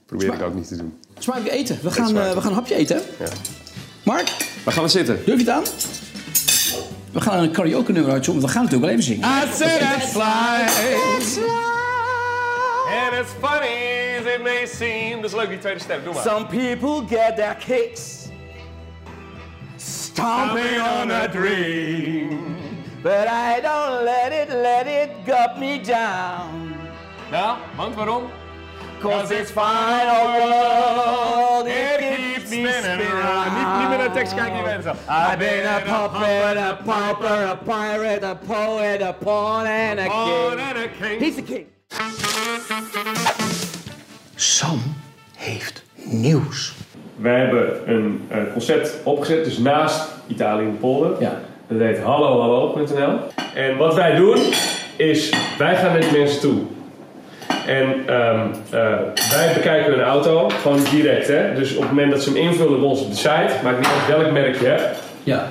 Probeer 0.06 0.34
ik 0.34 0.42
ook 0.42 0.56
niet 0.56 0.68
te 0.68 0.78
doen. 0.78 0.98
Smakelijk 1.18 1.52
eten. 1.52 1.80
We 1.82 1.92
gaan, 1.92 2.18
eh, 2.18 2.34
we 2.34 2.42
gaan 2.42 2.50
een 2.50 2.58
hapje 2.58 2.76
eten. 2.76 3.02
Ja. 3.20 3.28
Mark, 4.04 4.28
Waar 4.64 4.74
gaan 4.74 4.84
we 4.84 4.90
zitten? 4.90 5.16
durf 5.26 5.40
je 5.40 5.46
het 5.46 5.50
aan? 5.50 5.64
We 7.16 7.22
gaan 7.22 7.40
een 7.40 7.52
karaoke 7.52 7.92
nummer 7.92 8.12
uitzoeken, 8.12 8.42
want 8.42 8.54
we 8.54 8.60
gaan 8.60 8.64
natuurlijk 8.64 8.92
wel 8.92 8.92
even 8.92 9.04
zingen. 9.04 9.44
I 9.44 9.54
said 9.54 9.82
I'd 9.82 10.04
fly. 10.10 10.68
And 12.88 13.14
it's 13.20 13.32
funny 13.42 14.18
as 14.20 14.26
it 14.36 14.44
may 14.44 14.66
seem. 14.68 15.22
Dat 15.22 15.30
is 15.30 15.36
leuk, 15.36 15.50
die 15.50 15.58
tweede 15.58 15.80
stem. 15.80 16.04
Doe 16.04 16.14
maar. 16.14 16.24
Some 16.24 16.46
people 16.46 17.18
get 17.18 17.36
their 17.36 17.56
kicks 17.56 18.28
stomping 19.78 20.82
on 21.00 21.12
a 21.12 21.28
dream. 21.28 22.56
But 23.02 23.28
I 23.28 23.62
don't 23.62 24.04
let 24.04 24.32
it, 24.32 24.50
let 24.50 24.88
it 24.88 25.10
gut 25.26 25.58
me 25.60 25.82
down. 25.82 26.76
Nou, 27.32 27.58
want 27.76 27.96
waarom? 27.96 28.24
Cause 29.02 29.40
it's 29.40 29.52
final 29.52 30.26
world, 30.34 31.68
It 31.68 31.74
keeps 31.74 32.02
me 32.02 32.05
spinning 32.66 33.12
around. 33.12 33.58
Niet, 33.58 33.80
niet 33.80 33.90
meer 33.90 33.98
naar 33.98 34.12
tekst 34.12 34.34
kijken. 34.36 34.60
I've 35.10 35.38
been 35.38 35.66
a 35.66 35.80
puppet, 35.80 36.58
a 36.58 36.78
pauper, 36.86 37.48
a 37.48 37.56
pirate, 37.56 38.26
a 38.26 38.36
poet, 38.36 39.02
a 39.02 39.14
pawn 39.14 39.66
and 39.66 40.00
a 40.00 40.04
king. 40.04 40.60
and 40.60 40.78
a 40.78 40.88
king. 41.00 41.20
He's 41.20 41.36
the 41.36 41.44
king. 41.44 41.66
Sam 44.36 44.82
heeft 45.36 45.84
nieuws. 46.04 46.74
Wij 47.16 47.40
hebben 47.40 47.90
een 47.90 48.26
eh, 48.30 48.38
concept 48.52 48.96
opgezet, 49.04 49.46
dus 49.46 49.58
naast 49.58 50.10
Italië 50.28 50.66
in 50.66 50.72
de 50.72 50.78
polder. 50.78 51.22
Ja. 51.22 51.40
Dat 51.68 51.80
heet 51.80 52.00
hallohallo.nl. 52.00 53.20
En 53.54 53.78
wat 53.78 53.96
wij 53.96 54.16
doen, 54.16 54.38
is 54.96 55.34
wij 55.58 55.76
gaan 55.76 55.92
naar 55.92 56.02
die 56.02 56.20
mensen 56.20 56.42
toe. 56.42 56.62
En 57.68 58.08
ehm, 58.08 58.40
eh, 58.70 59.00
wij 59.32 59.54
bekijken 59.54 59.92
hun 59.92 60.02
auto 60.02 60.50
gewoon 60.50 60.80
direct. 60.92 61.28
Hè? 61.28 61.54
Dus 61.54 61.76
op 61.76 61.82
het 61.82 61.90
moment 61.90 62.12
dat 62.12 62.24
ze 62.24 62.30
hem 62.30 62.38
invullen 62.38 62.80
bij 62.80 62.90
ons 62.90 63.02
op 63.02 63.10
de 63.10 63.16
site, 63.16 63.54
maakt 63.64 63.78
niet 63.78 63.88
uit 63.88 64.18
welk 64.18 64.32
merk 64.32 64.56
je 64.60 64.66
hebt. 64.66 65.02
Ja. 65.24 65.48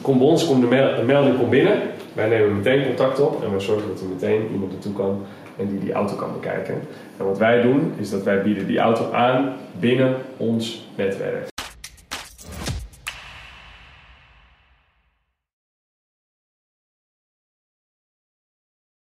Komt 0.00 0.18
bij 0.18 0.26
ons, 0.26 0.46
komt 0.46 0.60
de, 0.60 0.66
mel- 0.66 0.96
de 0.96 1.02
melding 1.02 1.36
komt 1.36 1.50
binnen. 1.50 1.78
Wij 2.12 2.28
nemen 2.28 2.56
meteen 2.56 2.86
contact 2.86 3.20
op 3.20 3.44
en 3.44 3.50
wij 3.50 3.60
zorgen 3.60 3.88
dat 3.88 4.00
er 4.00 4.06
meteen 4.06 4.48
iemand 4.52 4.72
naartoe 4.72 4.92
kan 4.92 5.26
en 5.58 5.68
die 5.68 5.78
die 5.78 5.92
auto 5.92 6.14
kan 6.14 6.32
bekijken. 6.32 6.74
En 7.16 7.24
wat 7.24 7.38
wij 7.38 7.60
doen, 7.60 7.92
is 7.98 8.10
dat 8.10 8.22
wij 8.22 8.42
bieden 8.42 8.66
die 8.66 8.78
auto 8.78 9.12
aan 9.12 9.56
binnen 9.80 10.14
ons 10.36 10.88
netwerk. 10.96 11.57